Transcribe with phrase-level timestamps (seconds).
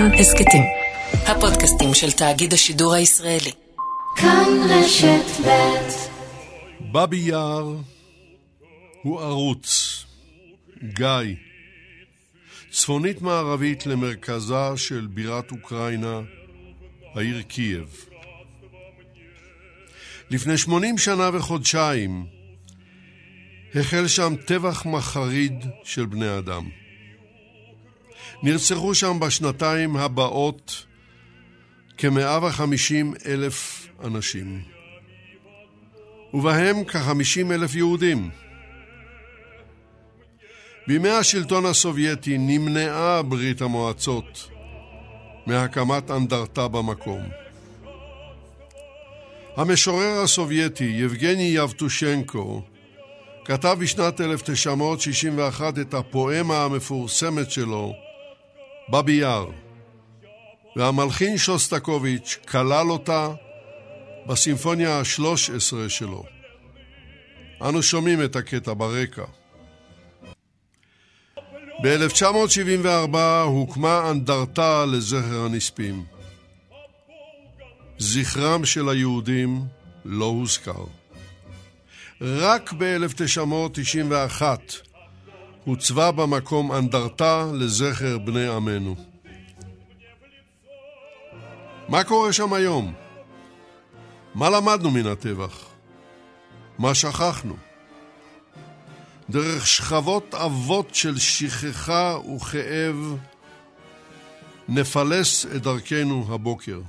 [0.00, 0.62] כאן הסכתים.
[1.12, 3.50] הפודקאסטים של תאגיד השידור הישראלי.
[4.16, 7.76] כאן רשת ב' בבי יער
[9.02, 10.04] הוא ערוץ,
[10.82, 11.34] גיא,
[12.70, 16.20] צפונית מערבית למרכזה של בירת אוקראינה,
[17.14, 18.04] העיר קייב.
[20.30, 22.26] לפני שמונים שנה וחודשיים
[23.74, 26.79] החל שם טבח מחריד של בני אדם.
[28.42, 30.86] נרצחו שם בשנתיים הבאות
[31.98, 34.62] כ-150 אלף אנשים,
[36.34, 38.30] ובהם כ-50 אלף יהודים.
[40.86, 44.50] בימי השלטון הסובייטי נמנעה ברית המועצות
[45.46, 47.20] מהקמת אנדרטה במקום.
[49.56, 52.62] המשורר הסובייטי יבגני יבטושנקו
[53.44, 57.92] כתב בשנת 1961 את הפואמה המפורסמת שלו,
[58.90, 59.46] בבי יער,
[60.76, 63.28] והמלחין שוסטקוביץ' כלל אותה
[64.26, 66.24] בסימפוניה ה-13 שלו.
[67.62, 69.24] אנו שומעים את הקטע ברקע.
[71.82, 76.04] ב-1974 הוקמה אנדרטה לזכר הנספים.
[77.98, 79.62] זכרם של היהודים
[80.04, 80.84] לא הוזכר.
[82.20, 84.42] רק ב-1991
[85.70, 88.96] הוצבה במקום אנדרטה לזכר בני עמנו.
[91.88, 92.94] מה קורה שם היום?
[94.34, 95.64] מה למדנו מן הטבח?
[96.78, 97.56] מה שכחנו?
[99.30, 103.16] דרך שכבות עבות של שכחה וכאב
[104.68, 106.80] נפלס את דרכנו הבוקר.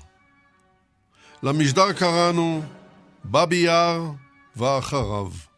[1.44, 2.64] למשדר קראנו
[3.26, 4.12] בבי יער
[4.56, 5.51] ואחריו.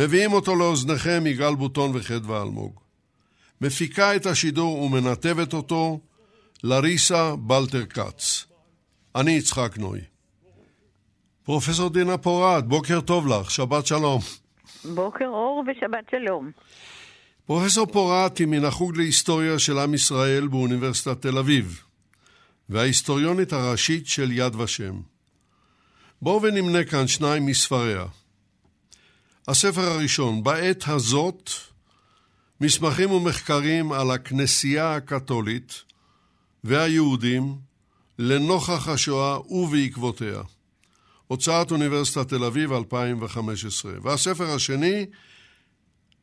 [0.00, 2.80] מביאים אותו לאוזניכם יגאל בוטון וחדווה אלמוג.
[3.60, 6.00] מפיקה את השידור ומנתבת אותו
[6.64, 8.46] לריסה בלטר כץ.
[9.14, 10.00] אני יצחק נוי.
[11.42, 14.20] פרופסור דינה פורת, בוקר טוב לך, שבת שלום.
[14.84, 16.50] בוקר אור ושבת שלום.
[17.46, 21.82] פרופסור פורת היא מן החוג להיסטוריה של עם ישראל באוניברסיטת תל אביב,
[22.68, 25.00] וההיסטוריונית הראשית של יד ושם.
[26.22, 28.04] בואו ונמנה כאן שניים מספריה.
[29.50, 31.50] הספר הראשון, בעת הזאת,
[32.60, 35.84] מסמכים ומחקרים על הכנסייה הקתולית
[36.64, 37.56] והיהודים
[38.18, 40.42] לנוכח השואה ובעקבותיה.
[41.26, 43.92] הוצאת אוניברסיטת תל אביב 2015.
[44.02, 45.06] והספר השני,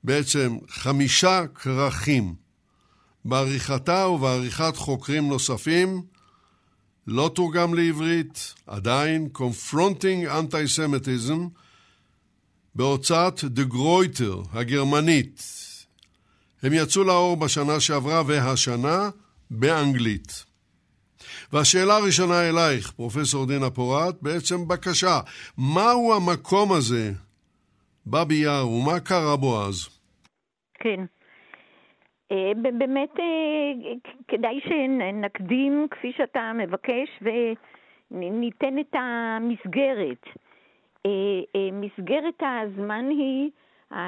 [0.03, 2.35] בעצם חמישה כרכים
[3.25, 6.01] בעריכתה ובעריכת חוקרים נוספים,
[7.07, 11.66] לא תורגם לעברית, עדיין Confronting Antisemitism,
[12.77, 15.39] בהוצאת דה גרויטר הגרמנית.
[16.63, 19.09] הם יצאו לאור בשנה שעברה והשנה
[19.51, 20.45] באנגלית.
[21.53, 25.19] והשאלה הראשונה אלייך, פרופסור דינה פורת, בעצם בקשה,
[25.57, 27.11] מהו המקום הזה,
[28.07, 29.99] בבי יער, ומה קרה בו אז?
[30.73, 30.99] כן.
[32.31, 33.94] אה, באמת אה,
[34.27, 37.09] כדאי שנקדים, כפי שאתה מבקש,
[38.11, 40.47] וניתן את המסגרת.
[41.06, 43.52] אה, מסגרת הזמן היא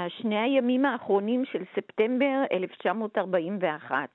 [0.08, 4.10] שני הימים האחרונים של ספטמבר 1941.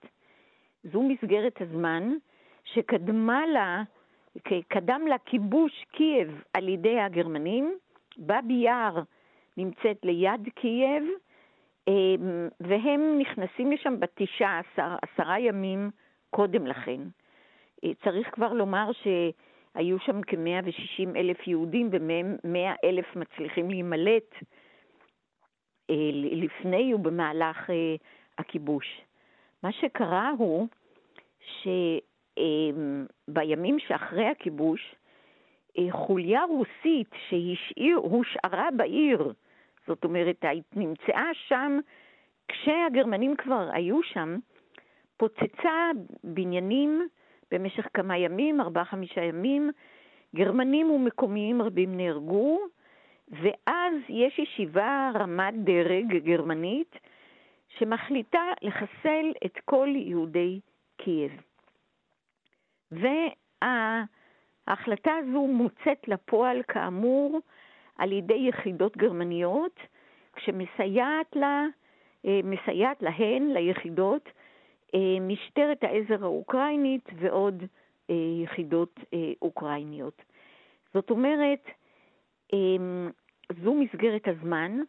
[0.93, 2.13] זו מסגרת הזמן
[2.65, 3.83] שקדמה לה,
[4.69, 7.79] קדם לה כיבוש קייב על ידי הגרמנים,
[8.17, 9.03] באבי יער
[9.57, 11.05] נמצאת ליד קייב,
[11.89, 15.91] אמ, והם נכנסים לשם בתשעה עשר, עשרה ימים
[16.31, 17.01] קודם לכן.
[17.85, 18.91] אה, צריך כבר לומר
[19.75, 24.35] שהיו שם כ-160 אלף יהודים ומהם 100 אלף מצליחים להימלט
[25.91, 27.95] אה, לפני ובמהלך אה,
[28.39, 29.01] הכיבוש.
[29.63, 30.67] מה שקרה הוא
[33.27, 34.95] שבימים שאחרי הכיבוש,
[35.91, 39.33] חוליה רוסית שהושארה בעיר,
[39.87, 40.45] זאת אומרת,
[40.77, 41.79] נמצאה שם,
[42.49, 44.37] כשהגרמנים כבר היו שם,
[45.17, 45.91] פוצצה
[46.25, 47.09] בניינים
[47.51, 49.71] במשך כמה ימים, ארבעה-חמישה ימים,
[50.35, 52.59] גרמנים ומקומיים רבים נהרגו,
[53.29, 56.97] ואז יש ישיבה רמת דרג גרמנית
[57.79, 60.61] שמחליטה לחסל את כל יהודי
[60.97, 61.33] קייב.
[62.93, 67.41] וההחלטה הזו מוצאת לפועל, כאמור,
[67.99, 69.81] על ידי יחידות גרמניות,
[70.33, 71.65] כשמסייעת לה,
[72.27, 74.29] אה, מסייעת להן, ליחידות,
[75.21, 77.63] משטרת העזר האוקראינית ועוד
[78.11, 79.01] אה, יחידות
[79.43, 80.23] אוקראיניות.
[80.95, 81.71] זאת אומרת,
[83.63, 84.81] זו מסגרת הזמן.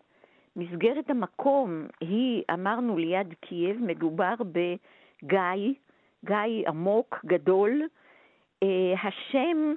[0.55, 5.73] מסגרת המקום היא, אמרנו, ליד קייב, מדובר בגיא,
[6.25, 7.81] גיא עמוק, גדול.
[8.63, 9.73] אה, השם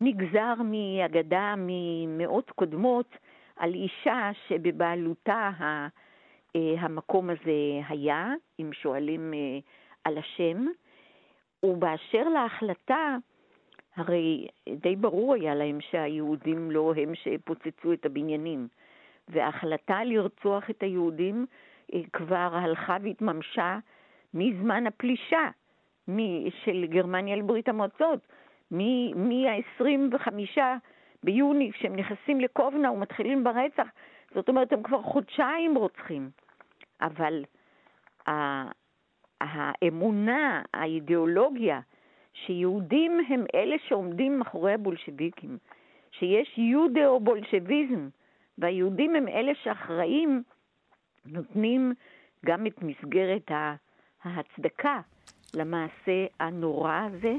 [0.00, 3.16] נגזר מאגדה ממאות קודמות
[3.56, 5.50] על אישה שבבעלותה
[6.54, 9.34] המקום הזה היה, אם שואלים
[10.04, 10.66] על השם.
[11.62, 13.16] ובאשר להחלטה,
[13.96, 18.68] הרי די ברור היה להם שהיהודים לא הם שפוצצו את הבניינים,
[19.28, 21.46] וההחלטה לרצוח את היהודים
[21.94, 23.78] אה, כבר הלכה והתממשה
[24.34, 25.50] מזמן הפלישה
[26.64, 28.26] של גרמניה לברית המועצות,
[28.70, 30.60] מ-25
[31.22, 33.88] ביוני, כשהם נכנסים לקובנה ומתחילים ברצח,
[34.34, 36.30] זאת אומרת, הם כבר חודשיים רוצחים.
[37.00, 37.44] אבל
[39.40, 41.80] האמונה, האידיאולוגיה,
[42.46, 45.58] שיהודים הם אלה שעומדים מאחורי הבולשביקים,
[46.18, 48.08] שיש יודאו-בולשביזם,
[48.58, 50.42] והיהודים הם אלה שאחראים,
[51.26, 51.94] נותנים
[52.46, 53.50] גם את מסגרת
[54.24, 55.00] ההצדקה
[55.54, 57.34] למעשה הנורא הזה.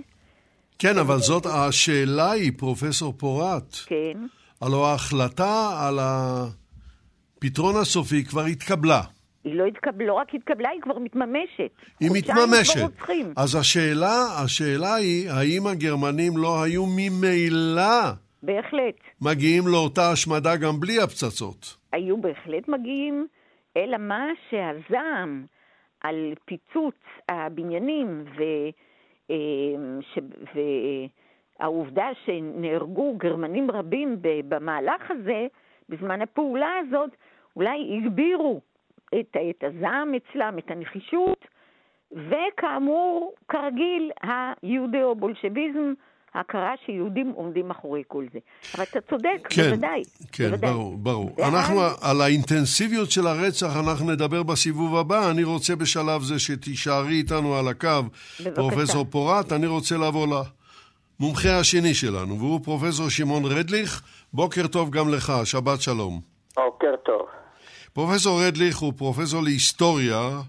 [0.79, 3.75] כן, אבל זאת השאלה היא, פרופסור פורט.
[3.85, 4.17] כן.
[4.61, 5.99] הלוא ההחלטה על
[7.39, 9.01] הפתרון הסופי כבר התקבלה.
[9.43, 11.71] היא לא התקבלה, לא רק התקבלה, היא כבר מתממשת.
[11.99, 12.81] היא מתממשת.
[13.37, 18.11] אז השאלה, השאלה היא, האם הגרמנים לא היו ממילא...
[18.43, 18.95] בהחלט.
[19.21, 21.77] מגיעים לאותה השמדה גם בלי הפצצות?
[21.91, 23.27] היו בהחלט מגיעים,
[23.77, 25.45] אלא מה שהזעם
[26.01, 26.95] על פיצוץ
[27.29, 28.41] הבניינים ו...
[29.31, 29.35] אה,
[30.13, 30.19] ש...
[31.59, 35.47] והעובדה שנהרגו גרמנים רבים במהלך הזה,
[35.89, 37.09] בזמן הפעולה הזאת,
[37.59, 38.61] אולי הגבירו
[39.19, 41.45] את, את הזעם אצלם, את הנחישות,
[42.11, 45.93] וכאמור, כרגיל, היהודאו-בולשביזם,
[46.33, 48.39] ההכרה שיהודים עומדים מאחורי כל זה.
[48.75, 50.01] אבל אתה צודק, כן, בוודאי.
[50.31, 50.71] כן, בוודאי.
[50.71, 51.29] ברור, ברור.
[51.47, 55.31] אנחנו, על האינטנסיביות של הרצח אנחנו נדבר בסיבוב הבא.
[55.31, 57.87] אני רוצה בשלב זה שתישארי איתנו על הקו,
[58.39, 58.55] בבקשה.
[58.55, 59.51] פרופסור פורט.
[59.51, 64.01] אני רוצה לעבור למומחה השני שלנו, והוא פרופסור שמעון רדליך.
[64.33, 66.19] בוקר טוב גם לך, שבת שלום.
[66.55, 67.38] בוקר טוב.
[67.93, 70.41] פרופסור רדליך הוא פרופסור להיסטוריה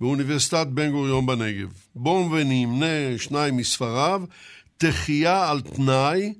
[0.00, 1.68] באוניברסיטת בן גוריון בנגב.
[1.94, 4.22] בואו ונמנה שניים מספריו,
[4.76, 6.32] תחייה על תנאי,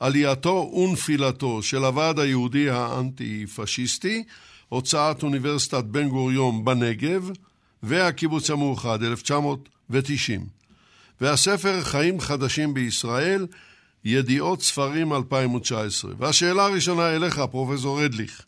[0.00, 4.24] עלייתו ונפילתו של הוועד היהודי האנטי-פשיסטי,
[4.68, 7.30] הוצאת אוניברסיטת בן גוריון בנגב,
[7.82, 10.46] והקיבוץ המאוחד, 1990.
[11.20, 13.46] והספר חיים חדשים בישראל,
[14.04, 16.12] ידיעות ספרים 2019.
[16.18, 18.42] והשאלה הראשונה אליך, פרופסור רדליך.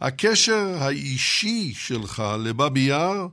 [0.00, 3.26] הקשר האישי שלך לבבי יער,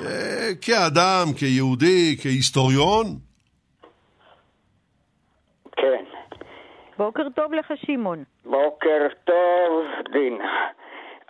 [0.00, 3.06] אה, כאדם, כיהודי, כהיסטוריון?
[5.76, 6.04] כן.
[6.98, 8.24] בוקר טוב לך, שמעון.
[8.44, 10.68] בוקר טוב, דינה.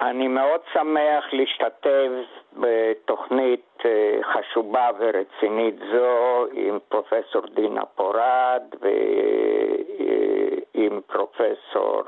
[0.00, 2.10] אני מאוד שמח להשתתף
[2.52, 8.94] בתוכנית אה, חשובה ורצינית זו עם פרופסור דינה פורד ועם
[10.94, 12.02] אה, פרופסור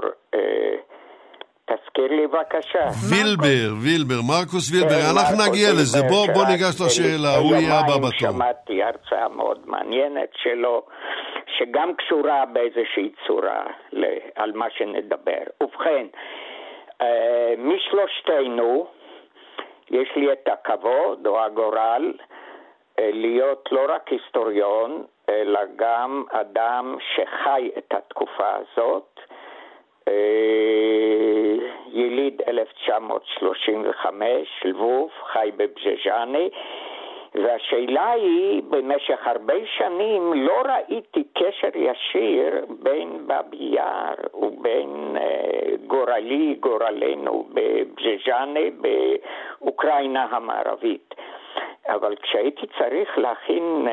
[1.76, 2.84] תזכיר לי בבקשה.
[3.10, 5.98] וילבר, וילבר, מרקוס וילבר, כן, אנחנו נגיע לזה,
[6.34, 8.32] בוא ניגש לשאלה, הוא יהיה הבא בתור.
[8.32, 10.82] שמעתי הרצאה מאוד מעניינת שלו,
[11.58, 13.62] שגם קשורה באיזושהי צורה
[14.34, 15.44] על מה שנדבר.
[15.62, 16.06] ובכן,
[17.00, 18.86] אה, משלושתנו,
[19.90, 22.12] יש לי את הכבוד או הגורל
[22.98, 29.20] אה, להיות לא רק היסטוריון, אלא גם אדם שחי את התקופה הזאת.
[30.08, 31.54] אה,
[31.92, 36.38] יליד 1935, לבוב, חי בבז'ז'אנה,
[37.34, 45.20] והשאלה היא, במשך הרבה שנים לא ראיתי קשר ישיר בין באבי יאר ובין uh,
[45.86, 48.60] גורלי, גורלנו בבז'ז'אנה
[49.60, 51.14] באוקראינה המערבית.
[51.88, 53.90] אבל כשהייתי צריך להכין uh,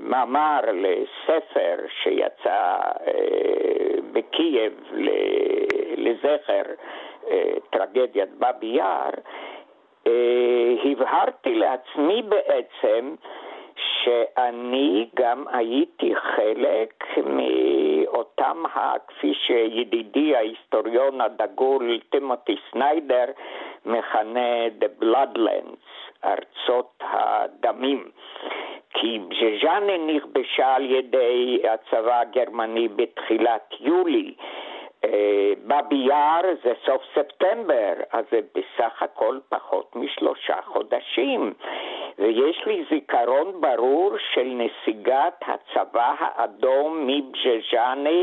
[0.00, 3.10] מאמר לספר שיצא uh,
[4.12, 4.72] בקייב
[5.96, 6.62] לזכר
[7.24, 7.28] uh,
[7.70, 9.10] טרגדיית באבי יאר,
[10.04, 10.10] uh,
[10.84, 13.14] הבהרתי לעצמי בעצם
[14.06, 18.62] שאני גם הייתי חלק מאותם,
[19.08, 23.24] כפי שידידי ההיסטוריון הדגול טימותי סניידר
[23.86, 25.86] מכנה The Bloodlands,
[26.26, 28.10] ארצות הדמים.
[28.90, 34.34] כי בז'ז'אנה נכבשה על ידי הצבא הגרמני בתחילת יולי.
[35.04, 41.52] אה, באבי יאר זה סוף ספטמבר, אז זה בסך הכל פחות משלושה חודשים.
[42.18, 48.20] ויש לי זיכרון ברור של נסיגת הצבא האדום מבז'ז'אנה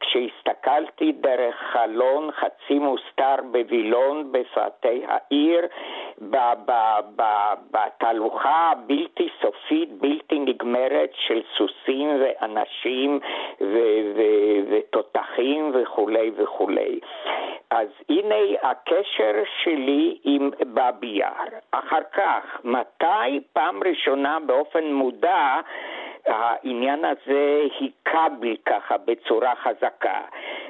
[0.00, 5.66] כשהסתכלתי דרך חלון חצי מוסתר בווילון בפאתי העיר
[7.70, 13.20] בתהלוכה הבלתי סופית, בלתי נגמרת של סוסים ואנשים
[14.70, 17.00] ותותחים וכולי וכולי.
[17.70, 21.44] אז הנה הקשר שלי עם באבי יאר.
[21.70, 25.60] אחר כך, מתי פעם ראשונה באופן מודע
[26.26, 30.20] העניין הזה היכה בי ככה בצורה חזקה.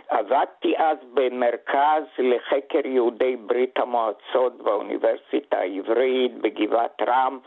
[0.09, 7.39] עבדתי אז במרכז לחקר יהודי ברית המועצות באוניברסיטה העברית בגבעת רם.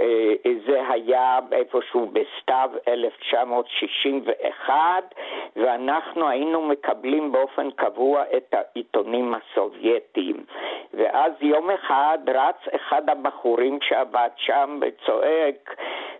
[0.00, 0.34] אה,
[0.66, 5.14] זה היה איפשהו בסתיו 1961,
[5.56, 10.44] ואנחנו היינו מקבלים באופן קבוע את העיתונים הסובייטיים.
[10.94, 15.76] ואז יום אחד רץ אחד הבחורים שעבד שם וצועק,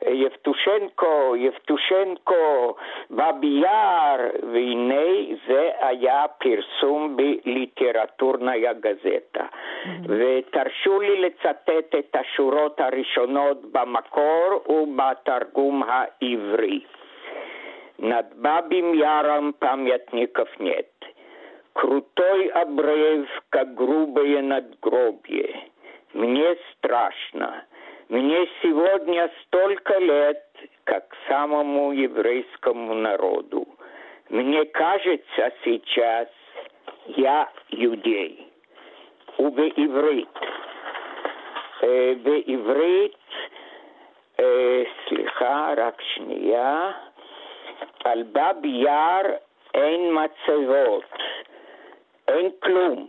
[0.07, 2.76] יבטושנקו, יבטושנקו,
[3.12, 4.20] בבי יער,
[4.54, 9.44] והנה זה היה פרסום בליטרטורניה גזטה.
[9.44, 9.90] Mm-hmm.
[10.08, 16.80] ותרשו לי לצטט את השורות הראשונות במקור ובתרגום העברי.
[18.00, 20.90] Над бабьим яром памятников нет.
[21.74, 25.70] Крутой обрыв, как грубое надгробье.
[26.14, 27.66] Мне страшно.
[28.10, 30.44] Мне сегодня столько лет,
[30.88, 33.68] как самому еврейскому народу.
[34.30, 36.28] Мне кажется сейчас,
[37.08, 38.50] я иудей.
[39.40, 40.40] ובעברית.
[42.24, 43.18] בעברית,
[45.08, 46.92] סליחה, רק שנייה,
[48.04, 49.26] על בב יער
[49.74, 51.14] אין מצבות,
[52.28, 53.08] אין כלום,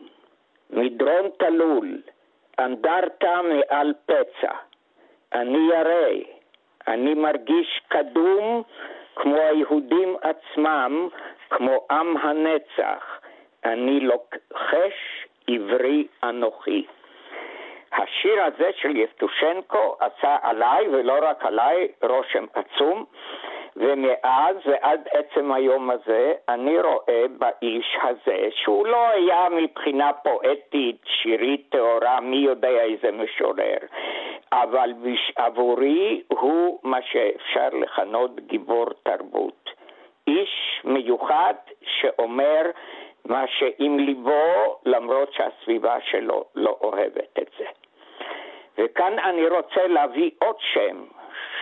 [0.70, 2.02] מדרון תלול,
[2.58, 4.52] אנדרטה מעל פצע.
[5.32, 6.08] אני ירא,
[6.89, 8.63] אני מרגיש קדום
[9.15, 11.07] כמו היהודים עצמם,
[11.49, 13.19] כמו עם הנצח.
[13.65, 16.85] אני לוחש עברי אנוכי.
[17.93, 23.05] השיר הזה של יבטושנקו עשה עליי, ולא רק עליי, רושם עצום.
[23.79, 31.65] ומאז ועד עצם היום הזה אני רואה באיש הזה שהוא לא היה מבחינה פואטית, שירית,
[31.69, 33.77] טהורה, מי יודע איזה משורר,
[34.51, 34.93] אבל
[35.35, 39.69] עבורי הוא מה שאפשר לכנות גיבור תרבות.
[40.27, 42.61] איש מיוחד שאומר
[43.25, 47.65] מה שעם ליבו, למרות שהסביבה שלו לא אוהבת את זה.
[48.77, 51.03] וכאן אני רוצה להביא עוד שם,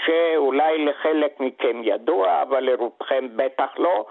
[0.08, 4.06] שאולי לחלק מכם ידוע, אבל לרובכם בטח לא,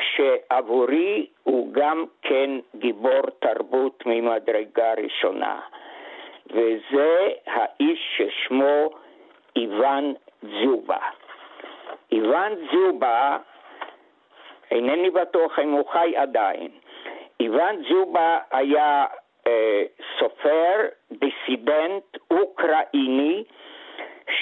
[0.00, 5.60] שעבורי הוא גם כן גיבור תרבות ממדרגה ראשונה.
[6.50, 8.90] וזה האיש ששמו
[9.56, 10.98] איוון זובה.
[12.12, 13.38] איוון זובה,
[14.70, 16.68] אינני בטוח אם הוא חי עדיין,
[17.40, 19.04] איוון זובה היה
[19.46, 19.82] אה,
[20.18, 20.74] סופר,
[21.12, 23.44] דיסידנט, אוקראיני,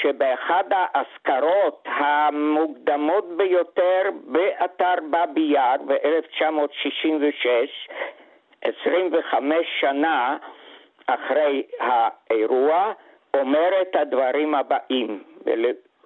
[0.04, 7.46] שבאחד האזכרות המוקדמות ביותר באתר באבי יאר ב-1966,
[8.62, 10.36] 25 שנה
[11.06, 12.92] אחרי האירוע,
[13.36, 15.24] אומר את הדברים הבאים.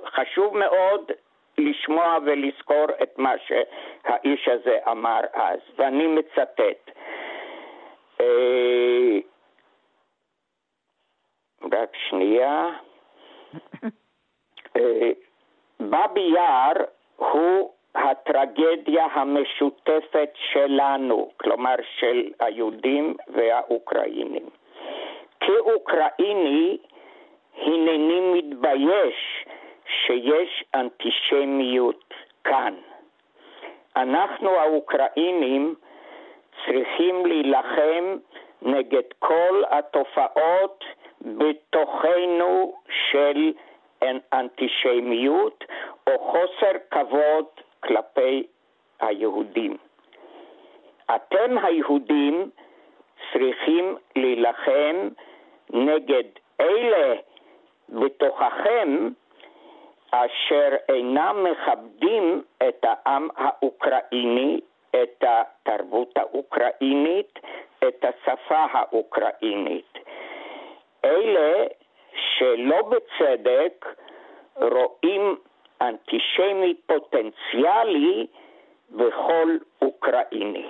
[0.04, 1.12] חשוב מאוד
[1.58, 6.90] לשמוע ולזכור את מה שהאיש הזה אמר אז, ואני מצטט.
[8.20, 9.18] אה,
[11.72, 12.68] רק שנייה.
[15.80, 16.72] באבי יאר
[17.16, 24.48] הוא הטרגדיה המשותפת שלנו, כלומר של היהודים והאוקראינים.
[25.40, 26.78] כאוקראיני
[27.56, 29.44] הנני מתבייש
[29.86, 32.14] שיש אנטישמיות
[32.44, 32.74] כאן.
[33.96, 35.74] אנחנו האוקראינים
[36.66, 38.16] צריכים להילחם
[38.62, 40.84] נגד כל התופעות
[41.20, 42.74] בתוכנו
[43.10, 43.52] של
[44.32, 45.64] אנטישמיות
[46.06, 47.44] או חוסר כבוד
[47.80, 48.46] כלפי
[49.00, 49.76] היהודים.
[51.14, 52.50] אתם היהודים
[53.32, 55.08] צריכים להילחם
[55.70, 56.24] נגד
[56.60, 57.14] אלה
[57.88, 59.08] בתוככם
[60.10, 64.60] אשר אינם מכבדים את העם האוקראיני,
[64.90, 67.38] את התרבות האוקראינית,
[67.88, 69.98] את השפה האוקראינית.
[71.04, 71.66] אלה
[72.38, 73.86] שלא בצדק
[74.56, 75.36] רואים
[75.80, 78.26] אנטישמי פוטנציאלי
[78.90, 80.66] בכל אוקראיני.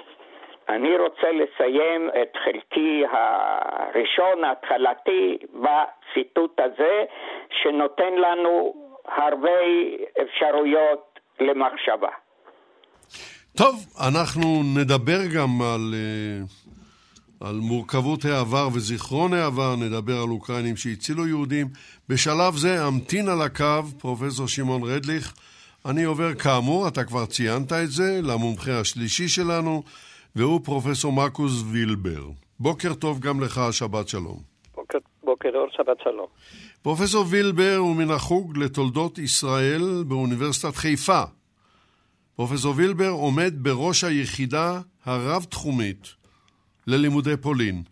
[0.69, 7.05] אני רוצה לסיים את חלקי הראשון, ההתחלתי, בציטוט הזה,
[7.63, 9.59] שנותן לנו הרבה
[10.23, 12.11] אפשרויות למחשבה.
[13.57, 13.75] טוב,
[14.09, 14.45] אנחנו
[14.77, 16.68] נדבר גם על uh,
[17.41, 21.67] על מורכבות העבר וזיכרון העבר, נדבר על אוקראינים שהצילו יהודים.
[22.09, 25.35] בשלב זה אמתין על הקו פרופסור שמעון רדליך.
[25.87, 29.83] אני עובר כאמור, אתה כבר ציינת את זה, למומחה השלישי שלנו,
[30.37, 32.29] והוא פרופסור מרקוס וילבר.
[32.61, 34.39] בוקר טוב גם לך, שבת שלום.
[34.75, 36.27] בוקר, בוקר אור, שבת שלום.
[36.83, 41.23] פרופסור וילבר הוא מן החוג לתולדות ישראל באוניברסיטת חיפה.
[42.37, 46.18] פרופסור וילבר עומד בראש היחידה הרב-תחומית
[46.89, 47.83] ללימודי פולין.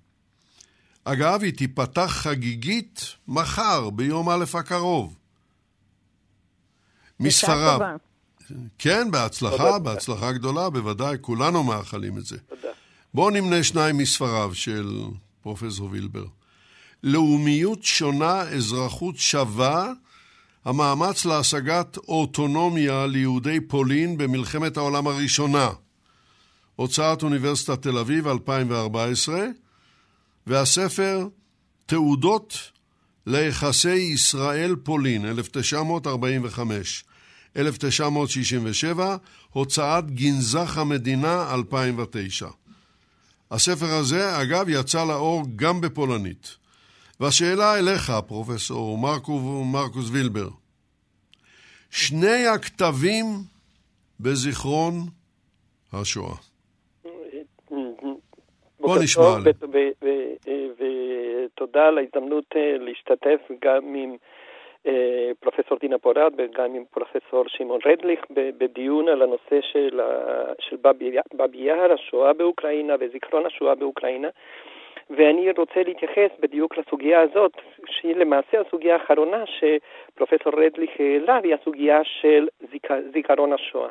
[1.04, 5.16] אגב, היא תיפתח חגיגית מחר, ביום א' הקרוב.
[7.20, 7.80] מספריו.
[8.78, 12.38] כן, בהצלחה, בהצלחה גדולה, בוודאי, כולנו מאחלים את זה.
[12.38, 12.68] תודה.
[13.14, 15.00] בואו נמנה שניים מספריו של
[15.42, 16.24] פרופסור וילבר.
[17.02, 19.92] לאומיות שונה, אזרחות שווה,
[20.64, 25.70] המאמץ להשגת אוטונומיה ליהודי פולין במלחמת העולם הראשונה.
[26.76, 29.46] הוצאת אוניברסיטת תל אביב 2014,
[30.46, 31.28] והספר
[31.86, 32.58] תעודות
[33.26, 37.04] ליחסי ישראל-פולין 1945,
[37.56, 39.16] 1967,
[39.50, 42.48] הוצאת גנזך המדינה 2009.
[43.50, 46.56] הספר הזה, אגב, יצא לאור גם בפולנית.
[47.20, 50.48] והשאלה אליך, פרופסור מרקו, מרקוס וילבר.
[51.90, 53.44] שני הכתבים
[54.20, 55.08] בזיכרון
[55.92, 56.36] השואה.
[58.86, 59.82] בוא נשמע עליהם.
[60.78, 64.16] ותודה על ההזדמנות אה, להשתתף גם עם
[64.86, 70.00] אה, פרופסור דינה פורת וגם עם פרופסור שמעון רדליך בדיון על הנושא של,
[70.58, 70.76] של
[71.32, 74.28] באבי יאר, השואה באוקראינה וזיכרון השואה באוקראינה.
[75.10, 77.52] ואני רוצה להתייחס בדיוק לסוגיה הזאת,
[77.86, 82.92] שהיא למעשה הסוגיה האחרונה שפרופסור רדליך העלה, והיא הסוגיה של זיכ...
[83.12, 83.88] זיכרון השואה.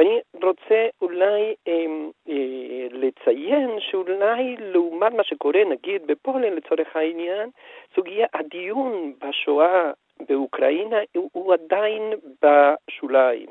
[0.00, 1.86] ואני רוצה אולי אה,
[2.28, 7.50] אה, לציין שאולי לעומת מה שקורה נגיד בפולין לצורך העניין,
[7.94, 9.90] סוגיה, הדיון בשואה
[10.28, 12.02] באוקראינה הוא, הוא עדיין
[12.42, 13.46] בשוליים.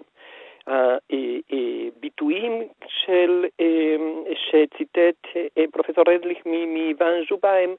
[0.68, 3.46] הביטויים של,
[4.34, 5.28] שציטט
[5.72, 7.76] פרופסור רדליך מוואן ז'ובה הם,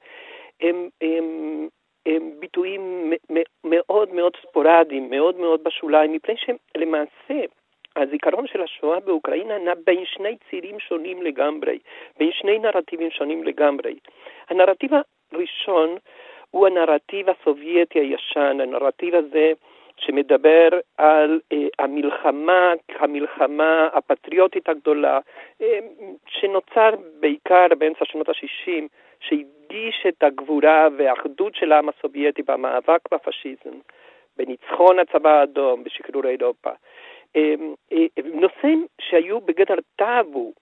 [0.61, 1.67] הם, הם,
[2.05, 3.13] הם ביטויים
[3.63, 7.45] מאוד מאוד ספורדיים, מאוד מאוד בשוליים, מפני שלמעשה
[7.95, 11.79] הזיכרון של השואה באוקראינה נע בין שני צירים שונים לגמרי,
[12.17, 13.95] בין שני נרטיבים שונים לגמרי.
[14.49, 14.91] הנרטיב
[15.31, 15.97] הראשון
[16.51, 19.53] הוא הנרטיב הסובייטי הישן, הנרטיב הזה
[19.97, 25.19] שמדבר על אה, המלחמה, המלחמה הפטריוטית הגדולה,
[25.61, 25.79] אה,
[26.27, 28.87] שנוצר בעיקר באמצע שנות ה-60,
[29.19, 33.77] שהדגיש את הגבורה והאחדות של העם הסובייטי במאבק בפשיזם,
[34.37, 36.69] בניצחון הצבא האדום, בשחרור אירופה.
[37.35, 37.53] אה,
[37.93, 40.53] אה, נושאים שהיו בגדר טאבו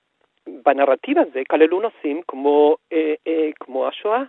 [0.66, 4.24] בנרטיב הזה כללו נושאים כמו, אה, אה, כמו השואה,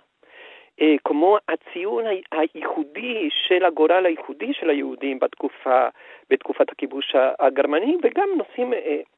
[0.81, 5.89] אה, כמו הציון הייחודי של הגורל הייחודי של היהודים בתקופה,
[6.31, 8.73] בתקופת הכיבוש הגרמני, וגם נושאים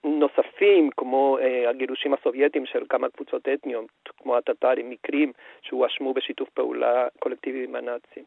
[0.05, 3.87] נוספים, כמו הגירושים הסובייטיים של כמה קבוצות אתניות,
[4.23, 5.33] כמו הטטרים, מקרים
[5.63, 8.25] שהואשמו בשיתוף פעולה קולקטיבי עם הנאצים.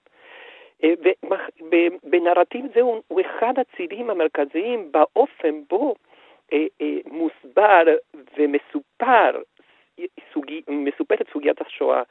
[0.84, 5.96] ובנרטיב זה הוא אחד הצירים המרכזיים באופן בו
[7.06, 7.84] מוסבר
[8.38, 9.42] ומסופר
[10.34, 12.02] סוגי, מסופרת סוגיית השואה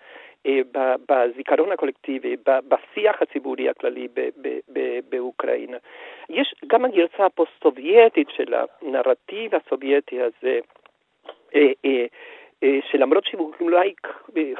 [0.46, 0.60] אה,
[1.08, 4.08] בזיכרון הקולקטיבי, בשיח הציבורי הכללי
[5.08, 5.76] באוקראינה.
[6.28, 10.58] יש גם הגרסה הפוסט-סובייטית של הנרטיב הסובייטי הזה,
[12.62, 13.94] אה, אה, שלמרות שאולי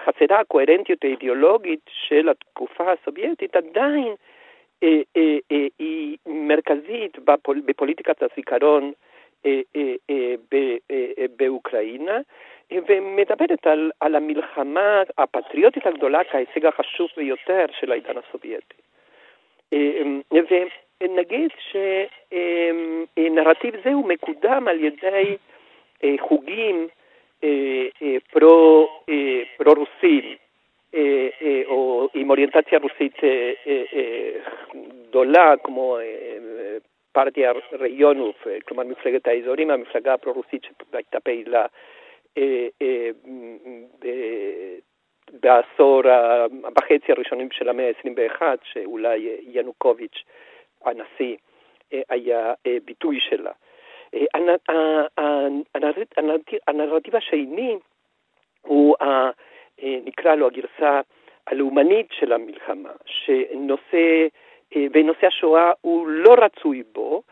[0.04, 4.14] חסרה הקוהרנטיות האידיאולוגית של התקופה הסובייטית, עדיין
[5.78, 7.18] היא מרכזית
[7.66, 8.92] בפוליטיקת הזיכרון
[11.36, 12.20] באוקראינה.
[12.88, 18.76] ומדברת על, על המלחמה הפטריוטית הגדולה כהישג החשוב ביותר של העידן הסובייטי.
[21.00, 21.50] ונגיד
[23.16, 25.36] שנרטיב זה הוא מקודם על ידי
[26.04, 27.03] אה, חוגים אה, אה,
[28.30, 28.88] פרו,
[29.56, 30.36] פרו-רוסים,
[31.66, 33.16] או עם אוריינטציה רוסית
[35.08, 35.98] גדולה, כמו
[37.12, 38.34] פרטיה ריונוב,
[38.68, 40.66] כלומר מפלגת האזורים, המפלגה הפרו-רוסית
[42.38, 43.10] אה, אה,
[45.40, 46.02] בעשור
[46.74, 50.24] בחצי הראשונים של המאה ה-21, שאולי ינוקוביץ',
[50.84, 51.36] הנשיא,
[52.08, 52.54] היה
[52.84, 53.52] ביטוי שלה.
[56.66, 57.76] הנרטיב השני
[58.62, 58.96] הוא,
[59.82, 61.00] נקרא לו הגרסה
[61.46, 64.26] הלאומנית של המלחמה, שנושא,
[64.76, 67.22] ונושא השואה הוא לא רצוי בו,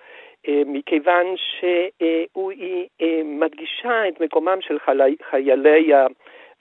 [0.49, 4.79] אה, מכיוון שהיא אה, מדגישה את מקומם של
[5.31, 5.93] חיילי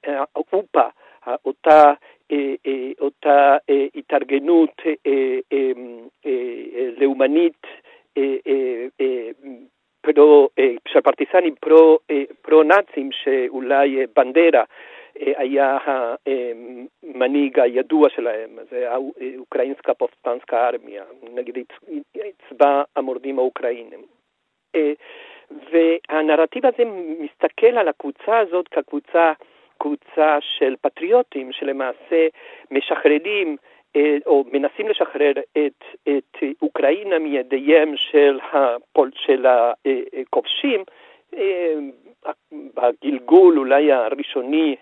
[0.03, 0.87] האופה,
[1.45, 1.93] אותה,
[2.99, 3.57] אותה
[3.95, 4.81] התארגנות
[6.97, 7.67] לאומנית
[10.01, 10.49] פרו,
[10.87, 11.99] של פרטיסנים פרו,
[12.41, 14.63] פרו-נאצים, שאולי בנדרה
[15.15, 21.57] היה המנהיג הידוע שלהם, זה האוקראינסקה פוסטנסקה ארמיה, נגיד
[22.49, 24.05] צבא המורדים האוקראינים.
[25.71, 26.83] והנרטיב הזה
[27.19, 29.33] מסתכל על הקבוצה הזאת כקבוצה
[29.81, 32.27] קבוצה של פטריוטים שלמעשה
[32.71, 33.57] משחררים
[34.25, 40.83] או מנסים לשחרר את, את אוקראינה מידיהם של, הפול, של הכובשים,
[42.51, 44.75] בגלגול אולי הראשוני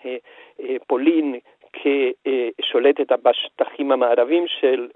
[0.88, 1.40] פולין
[1.74, 4.88] כשולטת בשטחים המערבים של,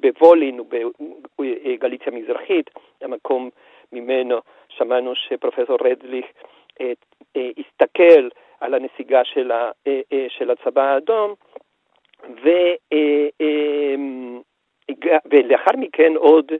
[0.00, 2.70] בוולין ובגליציה המזרחית,
[3.02, 3.50] המקום
[3.92, 6.26] ממנו שמענו שפרופסור רדליך
[7.36, 8.28] הסתכל
[8.60, 9.24] על הנסיגה
[10.28, 11.34] של הצבא האדום,
[12.28, 12.48] ו,
[15.30, 16.52] ולאחר מכן עוד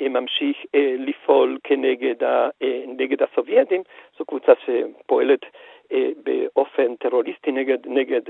[0.00, 0.56] ממשיך
[0.98, 3.82] לפעול כנגד הסובייטים,
[4.18, 5.40] זו קבוצה שפועלת
[6.24, 8.22] באופן טרוריסטי נגד, נגד,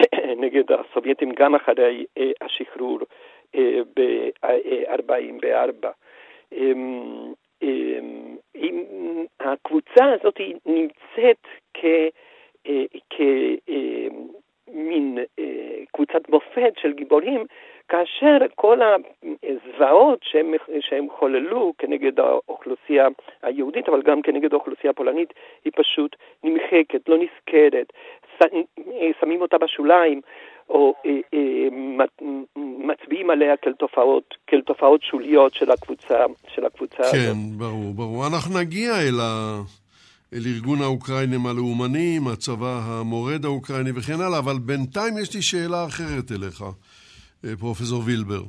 [0.42, 2.04] נגד הסובייטים גם אחרי
[2.40, 2.98] השחרור
[3.96, 5.88] ב-44.
[9.40, 11.84] הקבוצה הזאת נמצאת כ...
[14.66, 15.18] כמין
[15.92, 17.44] קבוצת מופת של גיבורים,
[17.88, 23.08] כאשר כל הזוועות שהם, שהם חוללו כנגד האוכלוסייה
[23.42, 27.92] היהודית, אבל גם כנגד האוכלוסייה הפולנית, היא פשוט נמחקת, לא נזכרת,
[29.20, 30.20] שמים אותה בשוליים,
[30.68, 31.68] או אה, אה,
[32.56, 37.18] מצביעים עליה כאל תופעות, כאל תופעות שוליות של הקבוצה, של הקבוצה כן, הזאת.
[37.18, 38.26] כן, ברור, ברור.
[38.26, 39.83] אנחנו נגיע אל, ה...
[40.34, 46.32] אל ארגון האוקראינים הלאומנים, הצבא המורד האוקראיני וכן הלאה, אבל בינתיים יש לי שאלה אחרת
[46.32, 46.64] אליך,
[47.44, 48.44] אה, פרופסור וילבר.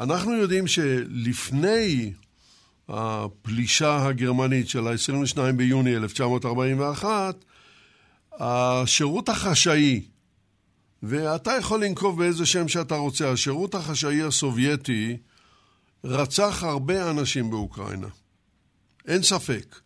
[0.00, 2.12] אנחנו יודעים שלפני
[2.88, 7.44] הפלישה הגרמנית של ה-22 ביוני 1941,
[8.32, 10.02] השירות החשאי
[11.02, 13.30] ואתה יכול לנקוב באיזה שם שאתה רוצה.
[13.30, 15.16] השירות החשאי הסובייטי
[16.04, 18.08] רצח הרבה אנשים באוקראינה.
[19.08, 19.76] אין ספק.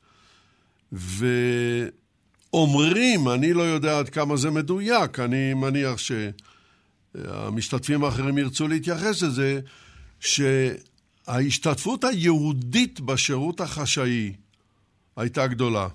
[2.52, 9.60] ואומרים, אני לא יודע עד כמה זה מדויק, אני מניח שהמשתתפים האחרים ירצו להתייחס לזה,
[10.20, 14.32] שההשתתפות היהודית בשירות החשאי
[15.16, 15.86] הייתה גדולה.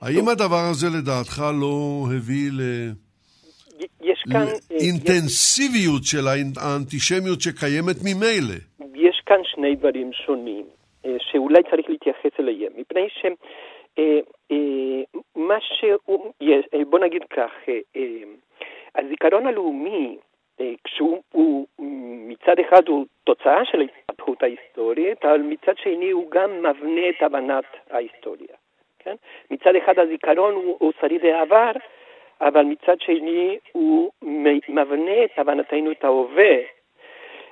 [0.00, 2.60] האם הדבר הזה לדעתך לא הביא ל...
[4.00, 4.46] יש כאן...
[4.70, 6.10] אינטנסיביות יש...
[6.10, 8.54] של האנטישמיות שקיימת ממילא.
[8.94, 10.64] יש כאן שני דברים שונים,
[11.02, 13.26] שאולי צריך להתייחס אליהם, מפני ש...
[15.36, 16.32] מה שהוא...
[16.86, 17.52] בוא נגיד כך,
[18.94, 20.16] הזיכרון הלאומי,
[20.84, 21.66] כשהוא
[22.28, 27.64] מצד אחד הוא תוצאה של ההתפתחות ההיסטורית, אבל מצד שני הוא גם מבנה את הבנת
[27.90, 28.56] ההיסטוריה.
[28.98, 29.14] כן?
[29.50, 31.70] מצד אחד הזיכרון הוא, הוא שריד העבר,
[32.40, 34.10] אבל מצד שני הוא
[34.68, 36.54] מבנה את הבנתנו את ההווה.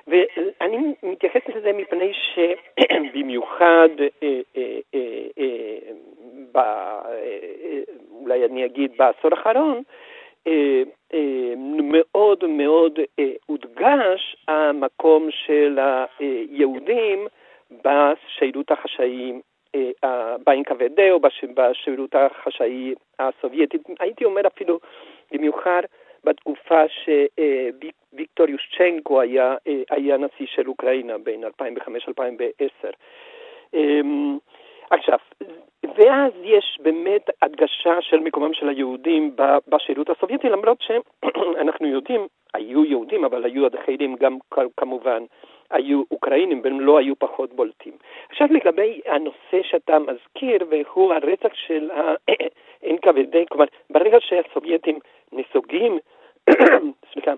[0.07, 3.89] ואני מתייחס לזה מפני שבמיוחד,
[4.23, 5.79] אה, אה, אה,
[8.11, 9.81] אולי אני אגיד בעשור האחרון,
[11.83, 12.99] מאוד מאוד
[13.45, 15.79] הודגש המקום של
[16.19, 17.27] היהודים
[17.71, 19.41] בשירות החשאיים
[20.45, 21.19] ב-NKVD או
[21.53, 23.77] בשירות החשאי הסובייטי.
[23.99, 24.79] הייתי אומר אפילו
[25.31, 25.81] במיוחד
[26.23, 29.55] בתקופה שוויקטור יושצ'נקו היה,
[29.89, 31.49] היה נשיא של אוקראינה בין 2005-2010.
[34.89, 35.17] עכשיו,
[35.97, 39.35] ואז יש באמת הדגשה של מקומם של היהודים
[39.67, 44.37] בשירות הסובייטי, למרות שאנחנו יודעים, היו יהודים, אבל היו עד אחרים גם
[44.77, 45.23] כמובן
[45.71, 47.93] היו אוקראינים והם לא היו פחות בולטים.
[48.29, 54.99] עכשיו לגבי הנושא שאתה מזכיר, והוא הרצח של ה-NKVD, כלומר, ברגע שהסובייטים
[55.31, 55.99] נסוגים,
[57.13, 57.33] סליחה,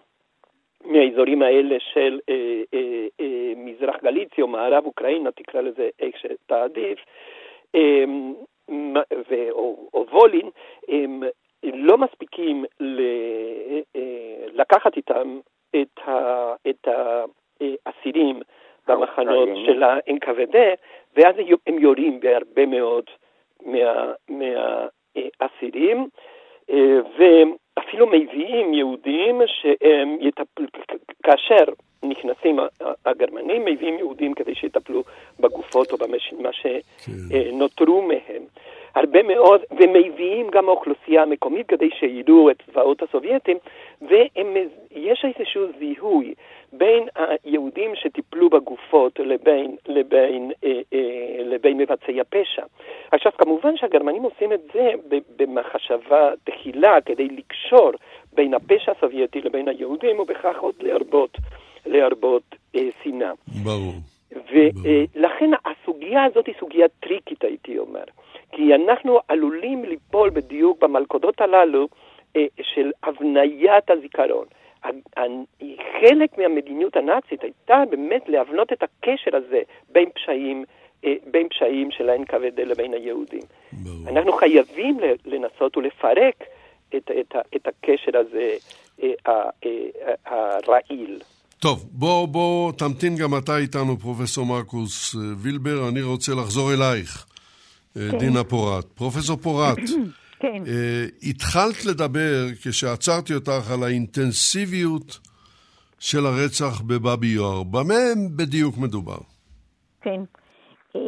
[0.85, 6.99] מהאזורים האלה של אה, אה, אה, מזרח גליציה או מערב אוקראינה, תקרא לזה איך שתעדיף,
[7.75, 8.03] אה,
[9.29, 10.49] ו, או, או וולין,
[10.87, 11.23] הם
[11.63, 13.01] לא מספיקים ל,
[13.95, 15.39] אה, לקחת איתם
[15.75, 16.87] את, ה, את
[17.85, 18.41] האסירים
[18.87, 20.55] במחנות של ה-NKVD,
[21.17, 21.35] ואז
[21.67, 23.05] הם יורים בהרבה מאוד
[24.29, 26.07] מהאסירים,
[26.69, 30.67] מה, ואפילו מביאים יהודים שהם יטפלו,
[31.23, 31.63] כאשר
[32.03, 32.59] נכנסים
[33.05, 35.03] הגרמנים, מביאים יהודים כדי שיטפלו
[35.39, 36.17] בגופות או במה
[36.51, 38.43] שנותרו מהם.
[38.95, 43.57] הרבה מאוד, ומביאים גם האוכלוסייה המקומית כדי שידעו את צבאות הסובייטים,
[44.01, 46.33] ויש איזשהו זיהוי
[46.73, 52.63] בין היהודים שטיפלו בגופות לבין, לבין, אה, אה, לבין מבצעי הפשע.
[53.11, 54.91] עכשיו, כמובן שהגרמנים עושים את זה
[55.37, 57.91] במחשבה תחילה כדי לקשור
[58.33, 61.37] בין הפשע הסובייטי לבין היהודים, ובכך עוד להרבות,
[61.85, 63.31] להרבות אה, שנאה.
[63.63, 64.14] ברור.
[64.35, 68.03] ולכן הסוגיה הזאת היא סוגיה טריקית, הייתי אומר.
[68.51, 71.87] כי אנחנו עלולים ליפול בדיוק במלכודות הללו
[72.35, 74.45] אה, של הבניית הזיכרון.
[75.99, 80.63] חלק מהמדיניות הנאצית הייתה באמת להבנות את הקשר הזה בין פשעים,
[81.05, 83.41] אה, בין פשעים של ה-NKVD לבין היהודים.
[83.71, 84.09] ברור.
[84.09, 86.43] אנחנו חייבים לנסות ולפרק
[86.95, 88.53] את, את, את הקשר הזה
[89.03, 89.49] אה,
[90.25, 91.19] הרעיל.
[91.65, 95.89] טוב, בוא, בוא תמתין גם אתה איתנו, פרופסור מרקוס וילבר.
[95.89, 97.25] אני רוצה לחזור אלייך.
[97.93, 98.17] כן.
[98.17, 98.85] דינה פורת.
[98.85, 99.77] פרופסור פורת,
[100.41, 100.63] כן.
[100.65, 105.19] uh, התחלת לדבר כשעצרתי אותך על האינטנסיביות
[105.99, 107.63] של הרצח בבאבי יואר.
[107.63, 108.03] במה
[108.35, 109.19] בדיוק מדובר?
[110.01, 110.21] כן.
[110.95, 111.01] אה,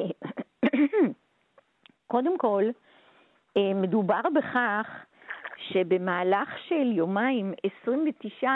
[2.14, 2.64] קודם כל,
[3.58, 4.88] אה, מדובר בכך
[5.70, 8.50] שבמהלך של יומיים, 29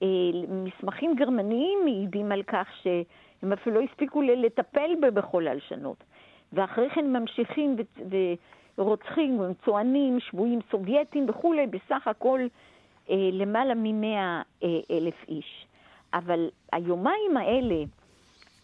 [0.00, 6.04] שמסמכים אה, גרמניים מעידים על כך שהם אפילו לא הספיקו לטפל בכל הלשנות.
[6.52, 7.76] ואחרי כן ממשיכים
[8.78, 12.40] ורוצחים, צוענים, שבויים סובייטים וכולי, בסך הכל
[13.10, 15.66] אה, למעלה ממאה אה, אלף איש.
[16.14, 17.84] אבל היומיים האלה,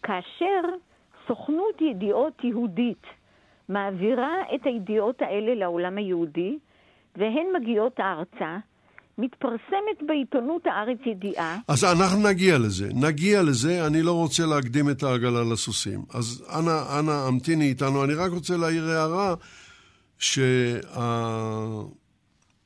[0.03, 0.61] כאשר
[1.27, 3.03] סוכנות ידיעות יהודית
[3.69, 6.57] מעבירה את הידיעות האלה לעולם היהודי,
[7.15, 8.57] והן מגיעות ארצה,
[9.17, 11.57] מתפרסמת בעיתונות הארץ ידיעה.
[11.67, 12.89] אז אנחנו נגיע לזה.
[12.93, 16.01] נגיע לזה, אני לא רוצה להקדים את העגלה לסוסים.
[16.13, 18.03] אז אנא, אנא, המתיני איתנו.
[18.03, 19.35] אני רק רוצה להעיר הערה,
[20.21, 20.79] שה...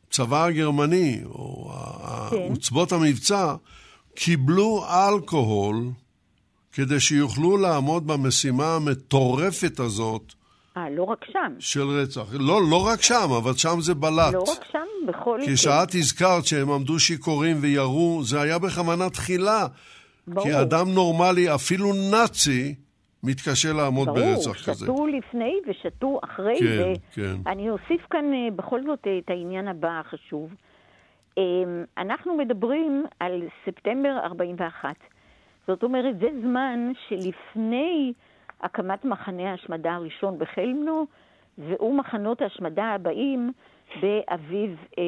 [0.09, 1.71] הצבא הגרמני, או
[2.31, 2.47] כן.
[2.49, 3.55] עוצבות המבצע,
[4.15, 5.91] קיבלו אלכוהול
[6.73, 10.33] כדי שיוכלו לעמוד במשימה המטורפת הזאת.
[10.77, 11.53] אה, לא רק שם.
[11.59, 12.25] של רצח.
[12.31, 14.33] לא, לא רק שם, אבל שם זה בלט.
[14.33, 15.39] לא רק שם, בכל...
[15.45, 19.67] כשאת הזכרת שהם עמדו שיכורים וירו, זה היה בכוונה תחילה.
[20.27, 20.47] ברור.
[20.47, 22.75] כי אדם נורמלי, אפילו נאצי,
[23.25, 24.85] מתקשה לעמוד ברור, ברצח כזה.
[24.85, 26.59] ברור, שתו לפני ושתו אחרי.
[26.59, 27.11] כן, ו...
[27.11, 27.51] כן.
[27.51, 30.53] אני אוסיף כאן אה, בכל זאת את העניין הבא החשוב.
[31.37, 34.95] אמ, אנחנו מדברים על ספטמבר 41.
[35.67, 38.13] זאת אומרת, זה זמן שלפני
[38.61, 41.05] הקמת מחנה ההשמדה הראשון בחלמנו,
[41.57, 43.51] והוא מחנות ההשמדה הבאים
[44.01, 45.03] באביב אה,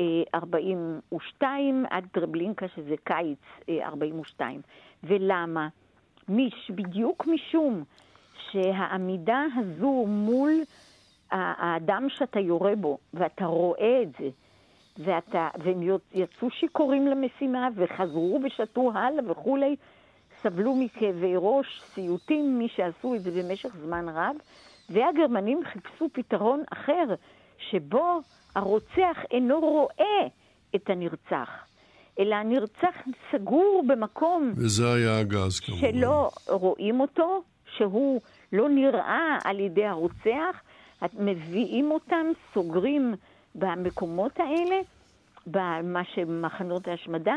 [0.00, 4.60] אה, 42 עד טרבלינקה, שזה קיץ אה, 42.
[5.04, 5.68] ולמה?
[6.28, 7.84] מיש, בדיוק משום
[8.50, 10.50] שהעמידה הזו מול
[11.30, 14.28] האדם שאתה יורה בו, ואתה רואה את זה,
[14.98, 15.82] ואתה, והם
[16.14, 19.76] יצאו שיכורים למשימה, וחזרו ושתו הלאה וכולי,
[20.42, 24.36] סבלו מכאבי ראש, סיוטים, מי שעשו את זה במשך זמן רב,
[24.90, 27.14] והגרמנים חיפשו פתרון אחר,
[27.58, 28.20] שבו
[28.54, 30.26] הרוצח אינו רואה
[30.74, 31.66] את הנרצח,
[32.18, 32.96] אלא הנרצח
[33.32, 35.80] סגור במקום וזה היה הגז כמובן.
[35.80, 37.42] שלא רואים אותו,
[37.76, 38.20] שהוא
[38.52, 40.62] לא נראה על ידי הרוצח,
[41.18, 43.14] מביאים אותם, סוגרים
[43.54, 44.80] במקומות האלה,
[45.46, 47.36] במה שמחנות ההשמדה,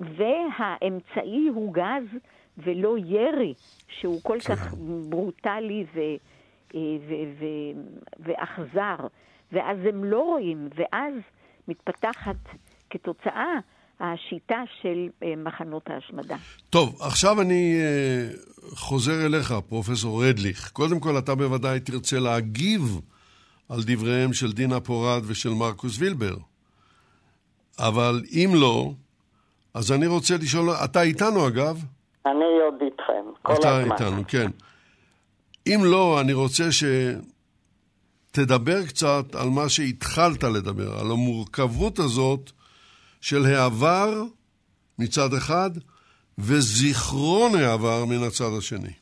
[0.00, 2.18] והאמצעי הוא גז
[2.58, 3.54] ולא ירי,
[3.88, 4.74] שהוא כל כך
[5.08, 6.00] ברוטלי ו,
[6.74, 7.44] אה, ו, ו,
[8.18, 9.06] ואכזר,
[9.52, 11.14] ואז הם לא רואים, ואז
[11.68, 12.36] מתפתחת
[12.90, 13.58] כתוצאה
[14.00, 16.36] השיטה של אה, מחנות ההשמדה.
[16.70, 18.28] טוב, עכשיו אני אה,
[18.76, 20.70] חוזר אליך, פרופסור רדליך.
[20.72, 23.00] קודם כל, אתה בוודאי תרצה להגיב
[23.68, 26.36] על דבריהם של דינה פורד ושל מרקוס וילבר.
[27.78, 28.92] אבל אם לא,
[29.74, 31.84] אז אני רוצה לשאול, אתה איתנו אגב?
[32.26, 33.92] אני עוד איתכם, כל אתה הזמן.
[33.92, 34.50] איתנו, כן.
[35.66, 36.68] אם לא, אני רוצה
[38.32, 42.50] שתדבר קצת על מה שהתחלת לדבר, על המורכבות הזאת
[43.20, 44.08] של העבר
[44.98, 45.70] מצד אחד,
[46.38, 48.94] וזיכרון העבר מן הצד השני.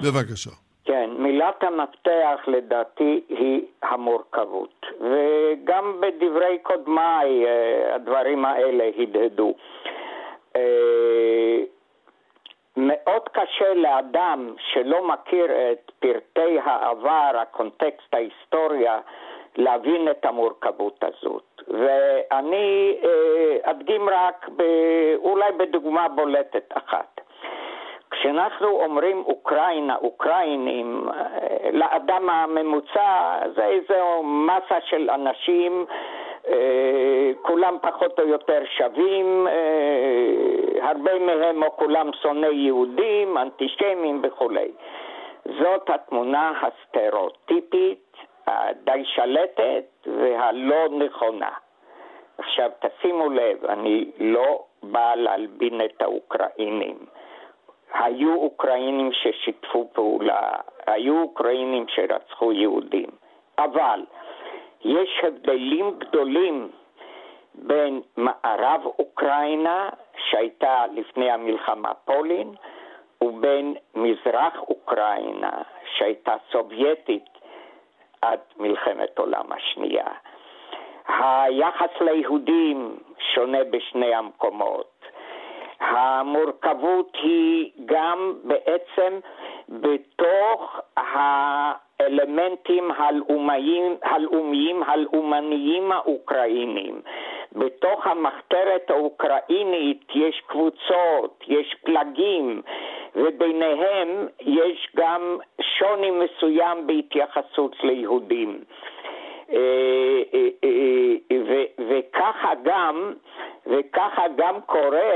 [0.00, 0.50] בבקשה.
[0.84, 9.54] כן, מילת המפתח לדעתי היא המורכבות, וגם בדברי קודמיי אה, הדברים האלה הדהדו.
[10.56, 11.58] אה,
[12.76, 19.00] מאוד קשה לאדם שלא מכיר את פרטי העבר, הקונטקסט, ההיסטוריה,
[19.56, 21.62] להבין את המורכבות הזאת.
[21.68, 24.62] ואני אה, אדגים רק ב,
[25.16, 27.20] אולי בדוגמה בולטת אחת.
[28.10, 35.86] כשאנחנו אומרים אוקראינה, אוקראינים, אה, לאדם הממוצע זה איזו מסה של אנשים,
[36.48, 44.70] אה, כולם פחות או יותר שווים, אה, הרבה מהם או כולם שונאי יהודים, אנטישמים וכולי.
[45.44, 48.03] זאת התמונה הסטריאוטיפית,
[48.46, 51.50] הדי שלטת והלא נכונה.
[52.38, 56.98] עכשיו תשימו לב, אני לא בא להלבין את האוקראינים.
[57.94, 60.50] היו אוקראינים ששיתפו פעולה,
[60.86, 63.10] היו אוקראינים שרצחו יהודים,
[63.58, 64.00] אבל
[64.80, 66.68] יש הבדלים גדולים
[67.54, 69.88] בין מערב אוקראינה,
[70.30, 72.54] שהייתה לפני המלחמה פולין,
[73.22, 75.62] ובין מזרח אוקראינה,
[75.96, 77.24] שהייתה סובייטית
[78.24, 80.06] עד מלחמת העולם השנייה.
[81.08, 82.96] היחס ליהודים
[83.34, 84.90] שונה בשני המקומות.
[85.80, 89.18] המורכבות היא גם בעצם
[89.68, 97.00] בתוך האלמנטים הלאומיים, הלאומיים, הלאומניים האוקראינים.
[97.54, 102.62] בתוך המחתרת האוקראינית יש קבוצות, יש פלגים,
[103.16, 108.64] וביניהם יש גם שוני מסוים בהתייחסות ליהודים.
[111.88, 113.12] וככה גם,
[113.66, 115.12] וככה גם קורה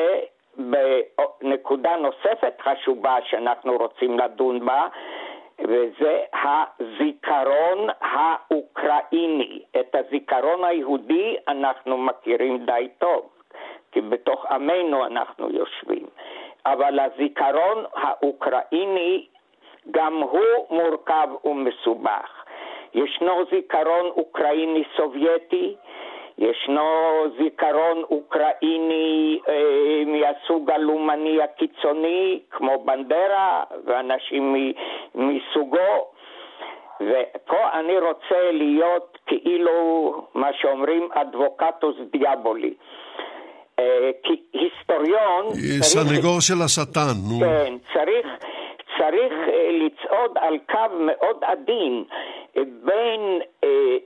[0.58, 4.86] בנקודה נוספת חשובה שאנחנו רוצים לדון בה,
[5.60, 9.62] וזה הזיכרון האוקראיני.
[9.80, 13.28] את הזיכרון היהודי אנחנו מכירים די טוב,
[13.92, 16.06] כי בתוך עמנו אנחנו יושבים.
[16.66, 19.26] אבל הזיכרון האוקראיני
[19.90, 22.44] גם הוא מורכב ומסובך.
[22.94, 25.76] ישנו זיכרון אוקראיני סובייטי,
[26.38, 34.74] ישנו זיכרון אוקראיני אה, מהסוג הלאומני הקיצוני, כמו בנדרה ואנשים
[35.14, 36.10] מסוגו,
[37.00, 42.74] ופה אני רוצה להיות כאילו, מה שאומרים, אדבוקטוס דיאבולי.
[43.78, 45.46] אה, כי היסטוריון...
[45.80, 47.40] סנגור של השטן, נו.
[47.40, 48.26] כן, צריך...
[48.98, 52.04] צריך אה, לצעוד על קו מאוד עדין
[52.56, 53.96] אה, בין אה,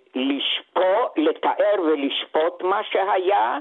[1.32, 3.58] לתאר ולשפוט מה שהיה,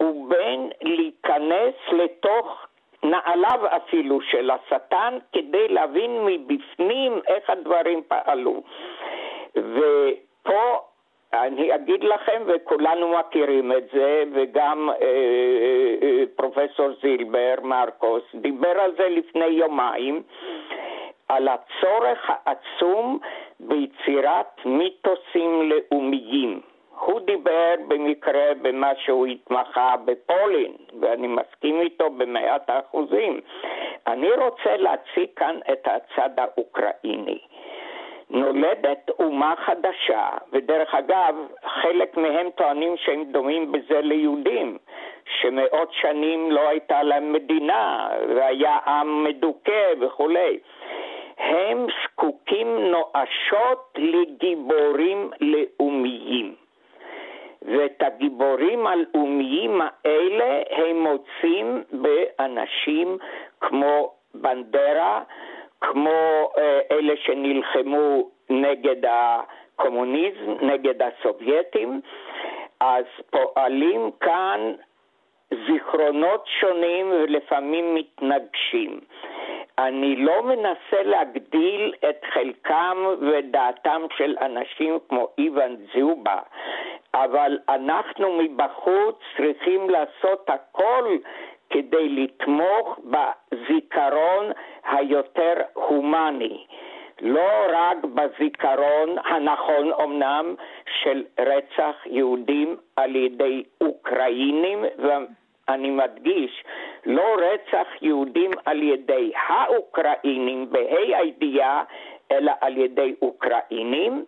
[0.00, 2.66] ובין להיכנס לתוך
[3.02, 8.62] נעליו אפילו של השטן כדי להבין מבפנים איך הדברים פעלו.
[9.56, 10.80] ופה
[11.32, 14.94] אני אגיד לכם, וכולנו מכירים את זה, וגם אה,
[16.02, 20.22] אה, פרופסור זילבר, מרקוס, דיבר על זה לפני יומיים,
[21.28, 23.18] על הצורך העצום
[23.60, 26.60] ביצירת מיתוסים לאומיים.
[26.98, 33.40] הוא דיבר במקרה במה שהוא התמחה בפולין, ואני מסכים איתו במאת האחוזים.
[34.06, 37.38] אני רוצה להציג כאן את הצד האוקראיני.
[38.30, 41.34] נולדת אומה חדשה, ודרך אגב,
[41.66, 44.78] חלק מהם טוענים שהם דומים בזה ליהודים,
[45.40, 50.58] שמאות שנים לא הייתה להם מדינה, והיה עם מדוכא וכולי.
[51.38, 56.63] הם זקוקים נואשות לגיבורים לאומיים.
[57.64, 63.18] ואת הגיבורים הלאומיים האלה הם מוצאים באנשים
[63.60, 65.22] כמו בנדרה,
[65.80, 72.00] כמו אה, אלה שנלחמו נגד הקומוניזם, נגד הסובייטים,
[72.80, 74.72] אז פועלים כאן
[75.66, 79.00] זיכרונות שונים ולפעמים מתנגשים.
[79.78, 86.38] אני לא מנסה להגדיל את חלקם ודעתם של אנשים כמו איוון זובה,
[87.14, 91.16] אבל אנחנו מבחוץ צריכים לעשות הכל
[91.70, 94.52] כדי לתמוך בזיכרון
[94.84, 96.64] היותר הומני.
[97.20, 100.54] לא רק בזיכרון הנכון אמנם
[101.02, 104.84] של רצח יהודים על ידי אוקראינים,
[105.68, 106.64] ואני מדגיש,
[107.06, 111.84] לא רצח יהודים על ידי האוקראינים בה"א הידיעה,
[112.32, 114.24] אלא על ידי אוקראינים.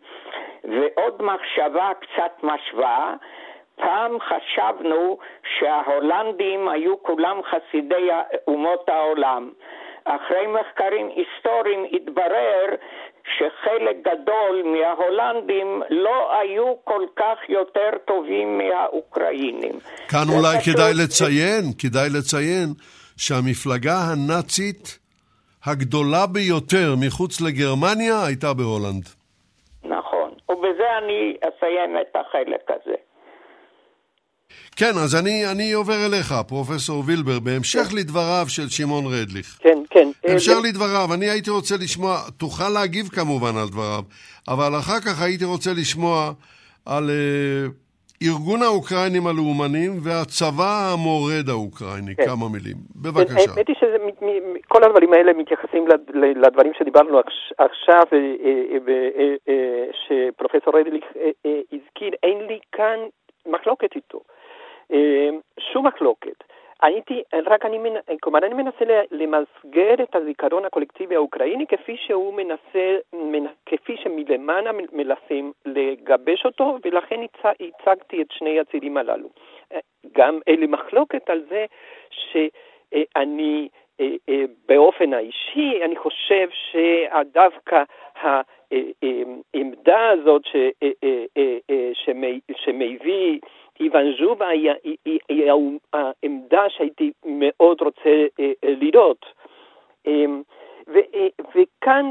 [0.64, 3.14] ועוד מחשבה קצת משווה,
[3.76, 5.18] פעם חשבנו
[5.58, 8.08] שההולנדים היו כולם חסידי
[8.46, 9.50] אומות העולם.
[10.04, 12.66] אחרי מחקרים היסטוריים התברר
[13.34, 19.78] שחלק גדול מההולנדים לא היו כל כך יותר טובים מהאוקראינים.
[20.08, 20.74] כאן אולי פשוט...
[20.74, 22.68] כדאי לציין, כדאי לציין
[23.16, 24.98] שהמפלגה הנאצית
[25.66, 29.04] הגדולה ביותר מחוץ לגרמניה הייתה בהולנד.
[29.84, 33.05] נכון, ובזה אני אסיים את החלק הזה.
[34.76, 37.96] כן, אז אני, אני עובר אליך, פרופסור וילבר, בהמשך כן.
[37.96, 39.58] לדבריו של שמעון רדליך.
[39.60, 40.08] כן, כן.
[40.24, 44.02] בהמשך אה, לדבריו, אני הייתי רוצה לשמוע, תוכל להגיב כמובן על דבריו,
[44.48, 46.32] אבל אחר כך הייתי רוצה לשמוע
[46.86, 47.72] על uh,
[48.22, 52.24] ארגון האוקראינים הלאומנים והצבא המורד האוקראיני, כן.
[52.24, 52.76] כמה מילים.
[53.02, 53.50] בבקשה.
[53.50, 55.84] האמת היא שכל הדברים האלה מתייחסים
[56.14, 57.20] לדברים שדיברנו
[57.58, 58.02] עכשיו,
[59.48, 61.04] אה, שפרופסור רדליך
[61.72, 62.98] הזכיר, אין לי כאן
[63.46, 64.20] מחלוקת איתו.
[64.92, 65.28] אה,
[65.58, 66.44] שום מחלוקת.
[66.82, 67.78] הייתי, רק אני,
[68.20, 72.96] כלומר, אני מנסה למסגר את הזיכרון הקולקטיבי האוקראיני כפי שהוא מנסה,
[73.66, 79.28] כפי שמלמעלה מנסים לגבש אותו, ולכן הצגתי את שני הצירים הללו.
[79.72, 79.78] אה,
[80.12, 81.64] גם אין מחלוקת על זה
[82.10, 83.68] שאני
[84.00, 87.82] אה, באופן האישי, אני חושב שדווקא
[88.20, 90.42] העמדה הזאת
[92.54, 93.38] שמביא
[93.80, 95.52] איוון ז'ובה היא, היא, היא, היא
[95.92, 99.26] העמדה שהייתי מאוד רוצה אה, אה, לראות.
[100.06, 100.42] אמ,
[100.88, 102.10] ו, אה, וכאן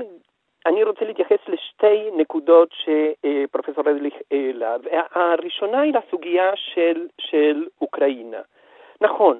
[0.65, 4.75] אני רוצה להתייחס לשתי נקודות שפרופסור רדליך העלה.
[5.11, 8.41] הראשונה היא לסוגיה של, של אוקראינה.
[9.01, 9.39] נכון,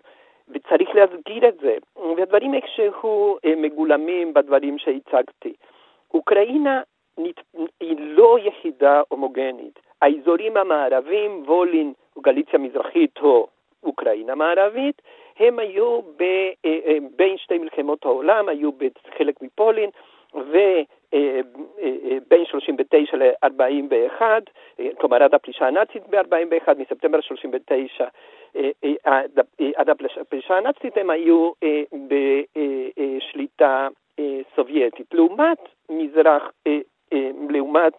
[0.50, 1.78] וצריך להסגיר את זה,
[2.18, 5.54] והדברים איכשהו מגולמים בדברים שהצגתי.
[6.14, 6.82] אוקראינה
[7.80, 9.80] היא לא יחידה הומוגנית.
[10.02, 13.48] האזורים המערבים, וולין גליציה מזרחית או
[13.84, 15.02] אוקראינה מערבית,
[15.40, 19.90] הם היו ב, אה, אה, בין שתי מלחמות העולם, היו בחלק מפולין,
[20.34, 20.76] ובין
[22.46, 24.22] 39 ל-41,
[25.00, 28.06] כלומר עד הפלישה הנאצית ב-41, מספטמבר 39
[29.76, 31.52] עד הפלישה הנאצית הם היו
[32.08, 33.88] בשליטה
[34.56, 35.14] סובייטית.
[35.14, 35.60] לעומת
[35.90, 36.52] מזרח,
[37.50, 37.94] לעומת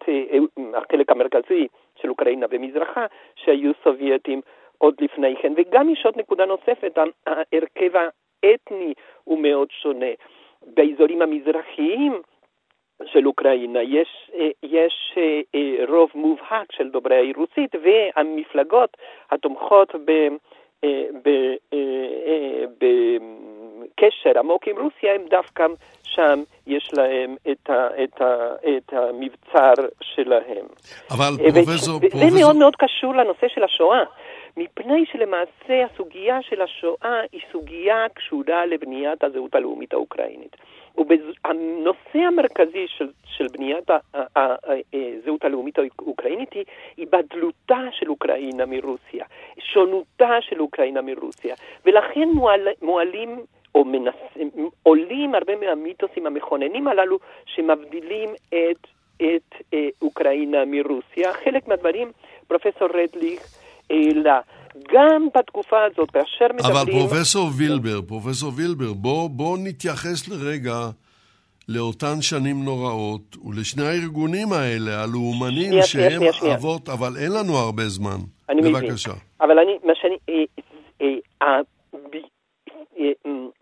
[0.73, 1.67] החלק המרכזי
[2.01, 4.41] של אוקראינה ומזרחה, שהיו סובייטים
[4.77, 5.53] עוד לפני כן.
[5.57, 8.93] וגם יש עוד נקודה נוספת, ההרכב האתני
[9.23, 10.11] הוא מאוד שונה.
[10.61, 12.21] באזורים המזרחיים
[13.05, 14.31] של אוקראינה יש,
[14.63, 15.17] יש
[15.87, 18.97] רוב מובהק של דוברי רוסית, והמפלגות
[19.31, 20.27] התומכות ב...
[23.87, 25.65] בקשר עמוק עם רוסיה הם דווקא
[26.03, 30.65] שם יש להם את, ה, את, ה, את המבצר שלהם.
[31.11, 31.95] אבל פרופסור...
[31.95, 32.39] וזה פרופסור...
[32.39, 34.03] מאוד מאוד קשור לנושא של השואה,
[34.57, 40.55] מפני שלמעשה הסוגיה של השואה היא סוגיה קשורה לבניית הזהות הלאומית האוקראינית.
[40.97, 46.65] והנושא המרכזי של, של בניית הזהות הלאומית האוקראינית היא
[46.97, 49.25] היבדלותה של אוקראינה מרוסיה,
[49.59, 53.39] שונותה של אוקראינה מרוסיה, ולכן מועל, מועלים
[53.75, 54.13] או מנס...
[54.83, 61.33] עולים הרבה מהמיתוסים המכוננים הללו שמבדילים את, את אה, אוקראינה מרוסיה.
[61.43, 62.11] חלק מהדברים
[62.47, 63.41] פרופסור רדליך
[63.89, 64.39] העלה.
[64.93, 66.75] גם בתקופה הזאת, כאשר מדברים...
[66.75, 70.89] אבל פרופסור וילבר, פרופסור וילבר, בוא, בוא נתייחס לרגע
[71.69, 76.55] לאותן שנים נוראות ולשני הארגונים האלה, הלאומנים, שנייה, שהם שנייה, שנייה.
[76.55, 78.17] אבות, אבל אין לנו הרבה זמן.
[78.49, 79.09] אני בבקשה.
[79.09, 79.21] מבין.
[79.41, 80.17] אבל אני, מה שאני...
[80.29, 81.07] אה,
[81.41, 81.61] אה,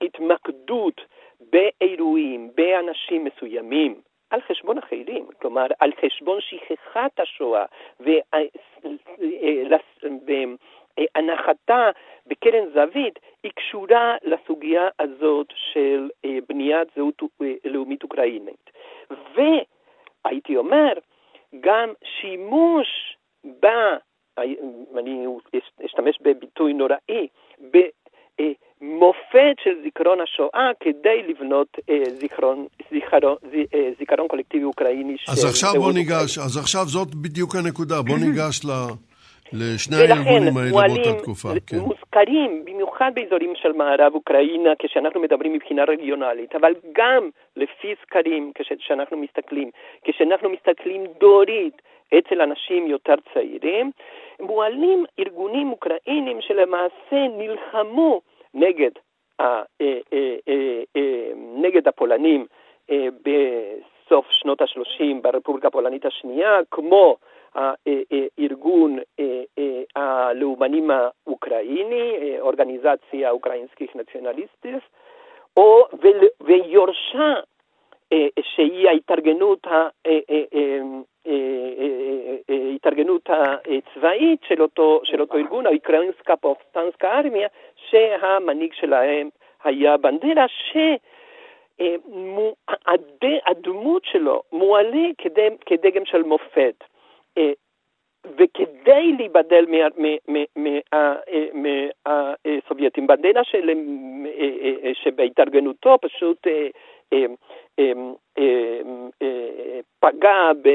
[0.01, 1.01] ההתמקדות
[1.39, 7.65] באירועים, באנשים מסוימים, על חשבון אחרים, כלומר על חשבון שכחת השואה
[11.15, 11.89] והנחתה
[12.27, 16.09] בקרן זווית, היא קשורה לסוגיה הזאת של
[16.47, 17.21] בניית זהות
[17.65, 18.69] לאומית אוקראינית.
[19.35, 20.93] והייתי אומר,
[21.59, 23.17] גם שימוש
[23.59, 23.67] ב...
[24.97, 25.25] אני
[25.85, 27.27] אשתמש בביטוי נוראי,
[29.45, 33.35] במופת של זיכרון השואה כדי לבנות אה, זיכרון, זיכרון,
[33.73, 35.15] אה, זיכרון קולקטיבי אוקראיני.
[35.27, 38.69] אז עכשיו בוא ניגש, אז עכשיו זאת בדיוק הנקודה, בוא ניגש ל...
[39.53, 41.49] לשני הארגונים האלה באותה תקופה.
[41.67, 41.77] כן.
[41.77, 49.17] מוזכרים במיוחד באזורים של מערב אוקראינה כשאנחנו מדברים מבחינה רגיונלית, אבל גם לפי סקרים כשאנחנו
[49.17, 49.69] מסתכלים,
[50.03, 51.81] כשאנחנו מסתכלים דורית
[52.17, 53.91] אצל אנשים יותר צעירים,
[54.39, 58.21] מועלים ארגונים אוקראינים שלמעשה נלחמו
[58.53, 58.91] נגד,
[61.35, 62.45] נגד הפולנים
[62.91, 67.17] בסוף שנות ה-30 ברפובליקה הפולנית השנייה, כמו
[67.55, 68.99] הארגון
[69.95, 74.75] הלאומנים האוקראיני, אורגניזציה אוקראינסקית נציונליסטית,
[76.41, 77.33] ויורשה
[78.41, 79.67] שהיא ההתארגנות
[82.49, 87.47] ההתארגנות הצבאית של אותו, של אותו ארגון, האוקראינסקה פובסטנסקה ארמיה,
[87.89, 89.29] שהמנהיג שלהם
[89.63, 90.45] היה בנדרה,
[93.41, 95.07] שהדמות שלו מועלה
[95.65, 96.83] כדגם של מופת.
[98.37, 99.65] וכדי להיבדל
[102.05, 103.41] מהסובייטים, בנדרה
[104.93, 106.47] שבהתארגנותו פשוט
[109.99, 110.69] פגע ב...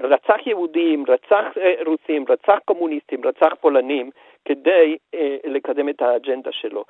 [0.00, 1.44] רצח יהודים, רצח
[1.86, 4.10] רוסים, רצח קומוניסטים, רצח פולנים,
[4.48, 6.84] כדי אה, לקדם את האג'נדה שלו.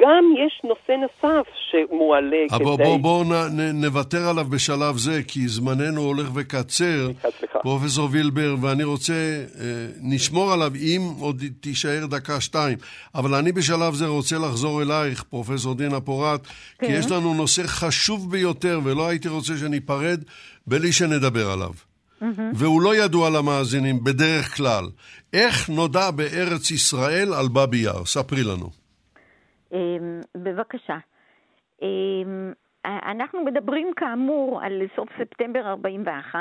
[0.00, 2.84] גם יש נושא נוסף שמועלה אבל כדי...
[2.84, 3.24] בואו בוא,
[3.74, 7.10] נוותר עליו בשלב זה, כי זמננו הולך וקצר.
[7.62, 12.78] פרופסור וילבר, ואני רוצה, אה, נשמור עליו אם עוד תישאר דקה-שתיים.
[13.14, 16.86] אבל אני בשלב זה רוצה לחזור אלייך, פרופסור דינה פורת, כן.
[16.86, 20.20] כי יש לנו נושא חשוב ביותר, ולא הייתי רוצה שניפרד
[20.66, 21.89] בלי שנדבר עליו.
[22.54, 24.84] והוא לא ידוע למאזינים בדרך כלל.
[25.32, 28.04] איך נודע בארץ ישראל על באבי יאר?
[28.04, 28.70] ספרי לנו.
[29.72, 30.98] אמ, בבקשה.
[31.82, 32.52] אמ,
[32.84, 36.38] אנחנו מדברים כאמור על סוף ספטמבר 41.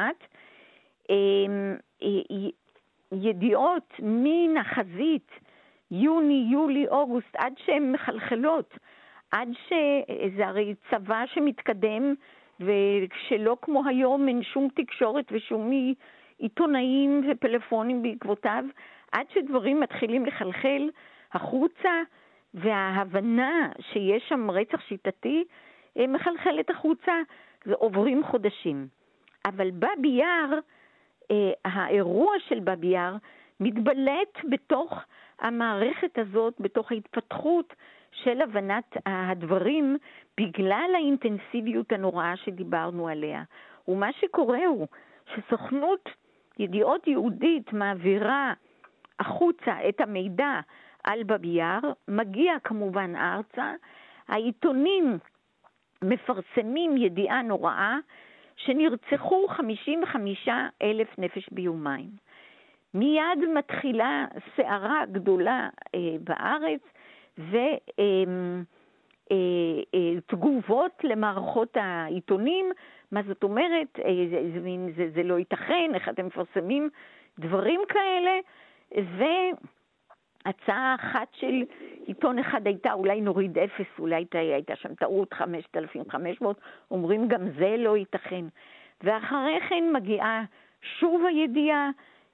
[1.09, 1.75] אמ,
[3.11, 5.31] ידיעות מן החזית,
[5.91, 8.73] יוני, יולי, אוגוסט, עד שהן מחלחלות,
[9.31, 12.13] עד שזה הרי צבא שמתקדם
[12.59, 15.71] ושלא כמו היום אין שום תקשורת ושום
[16.37, 18.63] עיתונאים ופלאפונים בעקבותיו,
[19.11, 20.89] עד שדברים מתחילים לחלחל
[21.33, 22.01] החוצה,
[22.53, 25.43] וההבנה שיש שם רצח שיטתי
[25.97, 27.13] אה, מחלחלת החוצה,
[27.65, 28.87] ועוברים חודשים.
[29.45, 30.59] אבל באבי יאר,
[31.31, 33.15] אה, האירוע של באבי יאר,
[33.59, 34.93] מתבלט בתוך
[35.39, 37.73] המערכת הזאת, בתוך ההתפתחות
[38.11, 39.97] של הבנת הדברים
[40.37, 43.43] בגלל האינטנסיביות הנוראה שדיברנו עליה.
[43.87, 44.87] ומה שקורה הוא
[45.35, 46.09] שסוכנות
[46.59, 48.53] ידיעות יהודית מעבירה
[49.19, 50.59] החוצה את המידע
[51.03, 53.73] על בבייר, מגיע כמובן ארצה,
[54.27, 55.17] העיתונים
[56.03, 57.97] מפרסמים ידיעה נוראה
[58.55, 60.49] שנרצחו 55
[60.81, 62.09] אלף נפש ביומיים.
[62.93, 66.81] מיד מתחילה סערה גדולה אה, בארץ,
[69.29, 72.71] ותגובות למערכות העיתונים.
[73.11, 73.99] מה זאת אומרת?
[74.05, 74.61] אה, זה,
[74.95, 76.89] זה, זה לא ייתכן, איך אתם מפרסמים
[77.39, 78.31] דברים כאלה?
[80.45, 81.63] והצעה אחת של
[82.05, 86.61] עיתון אחד הייתה, אולי נוריד אפס, אולי הייתה, הייתה שם טעות 5,500,
[86.91, 88.45] אומרים גם זה לא ייתכן.
[89.03, 90.43] ואחרי כן מגיעה
[90.81, 91.89] שוב הידיעה,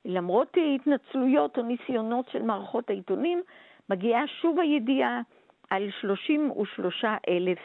[0.05, 3.41] למרות התנצלויות או ניסיונות של מערכות העיתונים,
[3.89, 5.21] מגיעה שוב הידיעה
[5.69, 7.59] על 33 אלף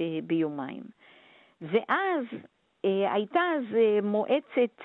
[0.00, 0.82] אה, ביומיים.
[1.60, 2.24] ואז
[2.84, 4.80] אה, הייתה אז אה, מועצת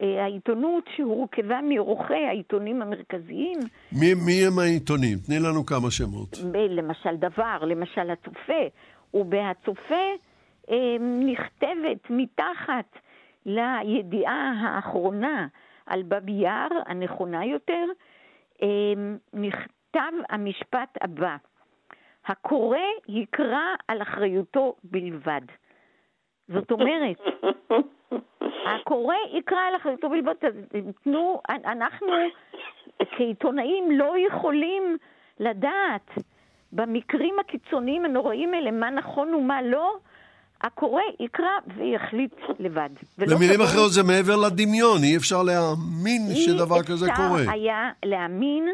[0.00, 3.58] העיתונות שהורכבה מעורכי העיתונים המרכזיים.
[3.92, 5.18] מי, מי הם העיתונים?
[5.26, 6.38] תני לנו כמה שמות.
[6.68, 8.62] למשל דבר, למשל הצופה.
[9.14, 10.04] ובהצופה
[11.26, 12.98] נכתבת מתחת
[13.46, 15.46] לידיעה האחרונה
[15.86, 17.84] על באבי יאר, הנכונה יותר,
[18.62, 18.68] אה,
[19.96, 21.36] נכתב המשפט הבא:
[22.26, 22.78] הקורא
[23.08, 25.40] יקרא על אחריותו בלבד.
[26.48, 27.20] זאת אומרת,
[28.70, 30.34] הקורא יקרא על אחריותו בלבד.
[31.04, 32.06] תנו, אנחנו
[33.16, 34.96] כעיתונאים לא יכולים
[35.40, 36.10] לדעת
[36.72, 39.96] במקרים הקיצוניים הנוראים האלה מה נכון ומה לא,
[40.60, 42.90] הקורא יקרא ויחליט לבד.
[43.18, 47.40] במילים אחרות זה מעבר לדמיון, אי אפשר להאמין שדבר כזה אי קורה.
[47.40, 48.68] אפשר היה להאמין,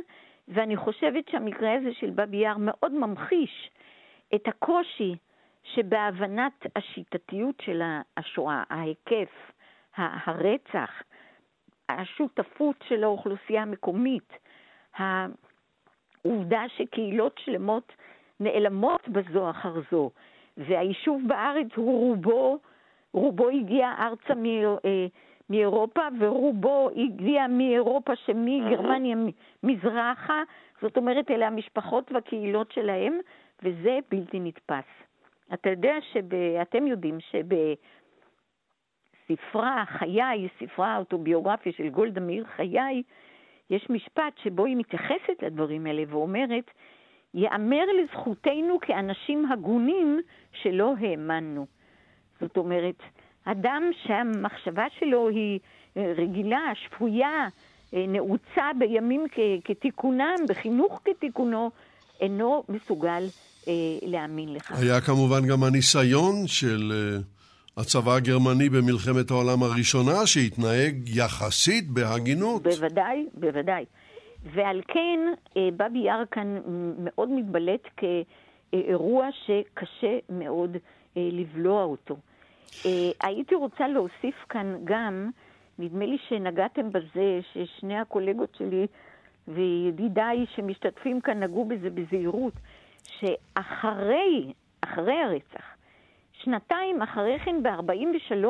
[0.48, 3.70] ואני חושבת שהמקרה הזה של באבי יאר מאוד ממחיש
[4.34, 5.16] את הקושי
[5.64, 7.82] שבהבנת השיטתיות של
[8.16, 9.52] השואה, ההיקף,
[9.96, 10.90] הרצח,
[11.88, 14.32] השותפות של האוכלוסייה המקומית,
[14.96, 17.92] העובדה שקהילות שלמות
[18.40, 20.10] נעלמות בזו אחר זו,
[20.56, 22.58] והיישוב בארץ הוא רובו,
[23.12, 25.06] רובו הגיע ארצה מ- אה,
[25.52, 29.16] מאירופה, ורובו הגיע מאירופה שמגרמניה
[29.62, 30.42] מזרחה,
[30.82, 33.18] זאת אומרת, אלה המשפחות והקהילות שלהם,
[33.62, 34.84] וזה בלתי נתפס.
[35.54, 36.34] אתה יודע שב...
[36.62, 37.18] אתם יודעים
[39.30, 43.02] שבספרה חיי, ספרה האוטוביוגרפיה של גולדה מאיר חיי,
[43.70, 46.70] יש משפט שבו היא מתייחסת לדברים האלה ואומרת,
[47.34, 50.20] יאמר לזכותנו כאנשים הגונים
[50.52, 51.66] שלא האמנו.
[52.40, 53.02] זאת אומרת,
[53.44, 55.58] אדם שהמחשבה שלו היא
[55.96, 57.48] אה, רגילה, שפויה,
[57.94, 59.26] אה, נעוצה בימים
[59.64, 61.70] כתיקונם, בחינוך כתיקונו,
[62.20, 63.22] אינו מסוגל
[63.68, 63.72] אה,
[64.02, 64.80] להאמין לכך.
[64.82, 67.18] היה כמובן גם הניסיון של אה,
[67.76, 72.62] הצבא הגרמני במלחמת העולם הראשונה, שהתנהג יחסית בהגינות.
[72.62, 73.84] בוודאי, בוודאי.
[74.54, 75.20] ועל כן,
[75.56, 76.58] אה, באבי יאר כאן
[76.98, 80.76] מאוד מתבלט כאירוע שקשה מאוד
[81.16, 82.16] אה, לבלוע אותו.
[82.86, 85.30] אה, הייתי רוצה להוסיף כאן גם,
[85.78, 88.86] נדמה לי שנגעתם בזה, ששני הקולגות שלי
[89.48, 92.52] וידידיי שמשתתפים כאן נגעו בזה בזהירות,
[93.04, 95.64] שאחרי, אחרי הרצח,
[96.32, 98.46] שנתיים אחרי כן, ב-43,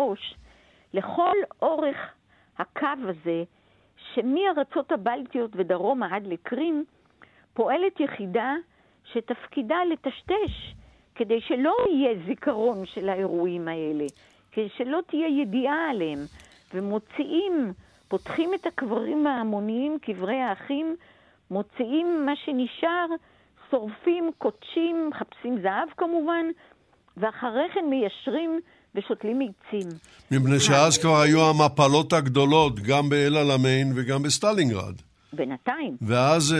[0.94, 1.96] לכל אורך
[2.58, 3.44] הקו הזה,
[4.14, 6.84] שמארצות הבלטיות ודרומה עד לקרים,
[7.54, 8.54] פועלת יחידה
[9.04, 10.74] שתפקידה לטשטש,
[11.14, 14.04] כדי שלא יהיה זיכרון של האירועים האלה,
[14.52, 16.18] כדי שלא תהיה ידיעה עליהם,
[16.74, 17.72] ומוציאים,
[18.08, 20.96] פותחים את הקברים ההמוניים, קברי האחים,
[21.50, 23.06] מוציאים מה שנשאר,
[23.70, 26.46] שורפים, קודשים, מחפשים זהב כמובן,
[27.16, 28.60] ואחרי כן מיישרים
[28.94, 29.88] ושותלים עצים.
[30.30, 34.94] מפני שאז כבר היו המפלות הגדולות, גם באל-עלמיין וגם בסטלינגרד.
[35.32, 35.96] בינתיים.
[36.02, 36.54] ואז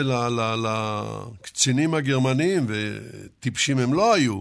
[1.41, 4.41] לקצינים הגרמנים, וטיפשים הם לא היו,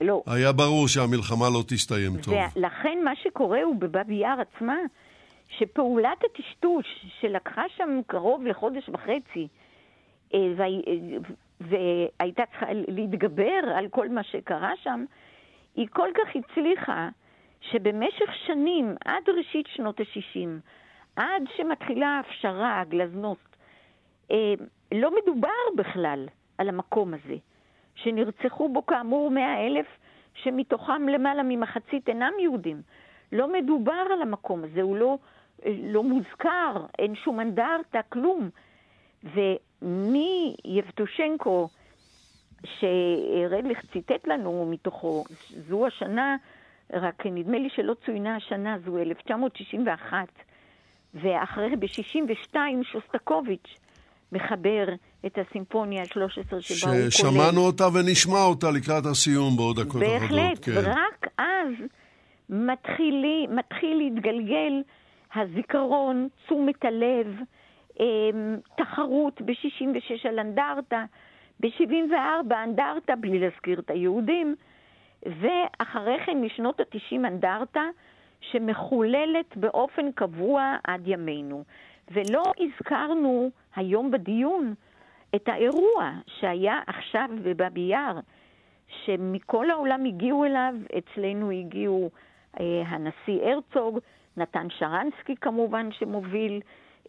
[0.00, 0.22] לא.
[0.26, 2.34] היה ברור שהמלחמה לא תסתיים טוב.
[2.56, 4.76] ולכן מה שקורה הוא בבאבי יאר עצמה,
[5.58, 6.86] שפעולת הטשטוש
[7.20, 9.48] שלקחה שם קרוב לחודש וחצי,
[10.34, 11.18] אה, והי- אה,
[11.60, 15.04] והייתה צריכה להתגבר על כל מה שקרה שם,
[15.76, 17.08] היא כל כך הצליחה,
[17.60, 20.48] שבמשך שנים, עד ראשית שנות ה-60,
[21.16, 23.51] עד שמתחילה ההפשרה, הגלזנות, אה,
[24.92, 26.26] לא מדובר בכלל
[26.58, 27.36] על המקום הזה,
[27.94, 29.86] שנרצחו בו כאמור מאה אלף,
[30.34, 32.82] שמתוכם למעלה ממחצית אינם יהודים.
[33.32, 35.18] לא מדובר על המקום הזה, הוא לא,
[35.66, 38.50] אה, לא מוזכר, אין שום אנדרטה, כלום.
[39.82, 41.68] ומיבטושנקו,
[42.66, 45.24] שרדליך ציטט לנו מתוכו,
[45.68, 46.36] זו השנה,
[46.92, 50.28] רק נדמה לי שלא צוינה השנה, זו 1961,
[51.14, 53.78] ואחרי ב-62 שוסטקוביץ'
[54.32, 54.84] מחבר
[55.26, 57.10] את הסימפוניה ה-13 שבה הוא כולל.
[57.10, 60.20] ששמענו אותה ונשמע אותה לקראת הסיום בעוד דקות אחדות.
[60.20, 60.72] בהחלט, כן.
[60.74, 61.68] ורק אז
[62.50, 64.82] מתחילי, מתחיל להתגלגל
[65.34, 67.26] הזיכרון, תשומת הלב,
[68.00, 71.04] אמ, תחרות ב-66 על אנדרטה,
[71.60, 74.54] ב-74 אנדרטה, בלי להזכיר את היהודים,
[75.26, 77.82] ואחרי כן משנות ה-90 אנדרטה,
[78.50, 81.64] שמחוללת באופן קבוע עד ימינו.
[82.12, 84.74] ולא הזכרנו היום בדיון
[85.34, 86.10] את האירוע
[86.40, 88.18] שהיה עכשיו בבאבי יאר,
[89.04, 92.10] שמכל העולם הגיעו אליו, אצלנו הגיעו
[92.60, 93.98] אה, הנשיא הרצוג,
[94.36, 96.60] נתן שרנסקי כמובן שמוביל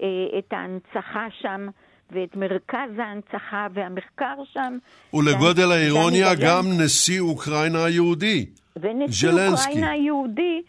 [0.02, 0.08] אה,
[0.40, 1.68] את ההנצחה שם
[2.12, 4.78] ואת מרכז ההנצחה והמחקר שם.
[5.14, 6.36] ולגודל האירוניה.
[6.36, 8.46] גם נשיא אוקראינה היהודי.
[8.76, 9.70] ונשיא ז'לנסקי.
[9.70, 10.62] אוקראינה היהודי,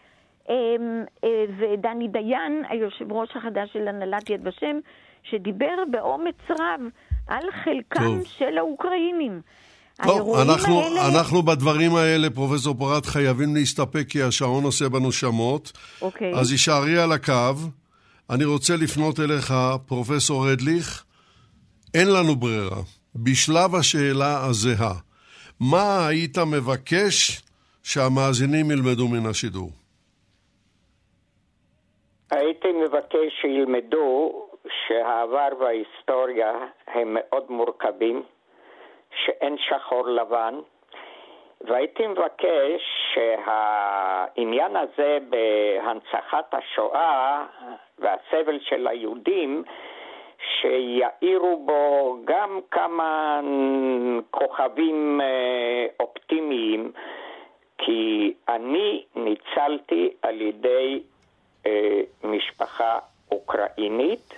[1.59, 4.79] ודני דיין, היושב ראש החדש של הנהלת יד ושם,
[5.23, 6.81] שדיבר באומץ רב
[7.27, 8.23] על חלקם טוב.
[8.37, 9.41] של האוקראינים.
[10.03, 11.07] טוב, אנחנו, האלה...
[11.07, 15.71] אנחנו בדברים האלה, פרופסור פורת, חייבים להסתפק כי השעון עושה בנו שמות.
[16.01, 16.33] אוקיי.
[16.35, 17.53] אז הישארי על הקו.
[18.29, 19.53] אני רוצה לפנות אליך,
[19.85, 21.03] פרופסור רדליך.
[21.93, 22.81] אין לנו ברירה.
[23.15, 24.93] בשלב השאלה הזהה,
[25.59, 27.41] מה היית מבקש
[27.83, 29.71] שהמאזינים ילמדו מן השידור?
[32.35, 36.53] הייתי מבקש שילמדו שהעבר וההיסטוריה
[36.87, 38.23] הם מאוד מורכבים
[39.23, 40.59] שאין שחור לבן,
[41.61, 42.81] והייתי מבקש
[43.13, 47.45] שהעניין הזה בהנצחת השואה
[47.99, 49.63] והסבל של היהודים,
[50.61, 53.39] שיאירו בו גם כמה
[54.31, 56.91] כוכבים אה, אופטימיים,
[57.77, 61.03] כי אני ניצלתי על ידי
[62.23, 62.99] משפחה
[63.31, 64.33] אוקראינית,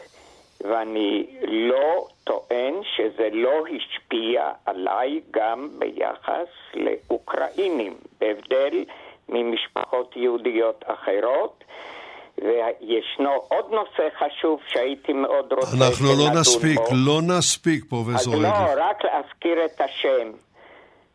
[0.61, 8.84] ואני לא טוען שזה לא השפיע עליי גם ביחס לאוקראינים, בהבדל
[9.30, 11.63] ממשפחות יהודיות אחרות.
[12.41, 15.86] וישנו עוד נושא חשוב שהייתי מאוד רוצה שנדון בו.
[15.86, 16.95] אנחנו לא נספיק, בו.
[17.05, 20.32] לא נספיק, פרופסור אז לא, רק להזכיר את השם.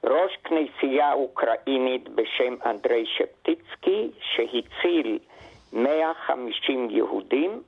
[0.04, 5.18] ראש כנסייה אוקראינית בשם אנדרי שפטיצקי, שהציל
[5.72, 7.62] 150 יהודים,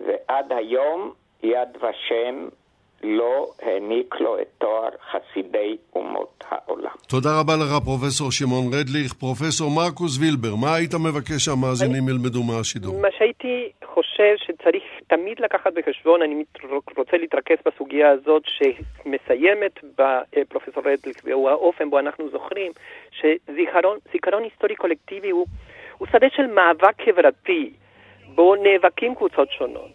[0.00, 1.12] ועד היום
[1.42, 2.48] יד ושם
[3.02, 6.90] לא העניק לו את תואר חסידי אומות העולם.
[7.08, 9.12] תודה רבה לך, פרופסור שמעון רדליך.
[9.12, 13.00] פרופסור מרקוס וילבר, מה היית מבקש שהמאזינים ילמדו מהשידור?
[13.00, 16.44] מה שהייתי חושב שצריך תמיד לקחת בחשבון, אני
[16.96, 22.72] רוצה להתרכז בסוגיה הזאת שמסיימת בפרופסור רדליך, והוא האופן בו אנחנו זוכרים,
[23.10, 25.46] שזיכרון היסטורי קולקטיבי הוא,
[26.00, 27.70] הוא שדה של מאבק חברתי,
[28.34, 29.90] בו נאבקים קבוצות שונות.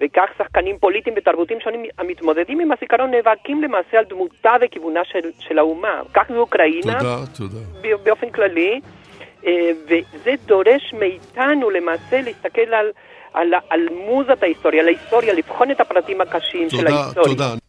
[0.00, 5.58] וכך שחקנים פוליטיים ותרבותיים שונים המתמודדים עם הזיכרון נאבקים למעשה על דמותה וכיוונה של, של
[5.58, 6.02] האומה.
[6.14, 7.96] כך באוקראינה, תודה, תודה.
[8.04, 8.80] באופן כללי,
[9.46, 12.90] אה, וזה דורש מאיתנו למעשה להסתכל על,
[13.32, 17.28] על, על מוזת ההיסטוריה, על ההיסטוריה, לבחון את הפרטים הקשים תודה, של ההיסטוריה.
[17.28, 17.64] תודה.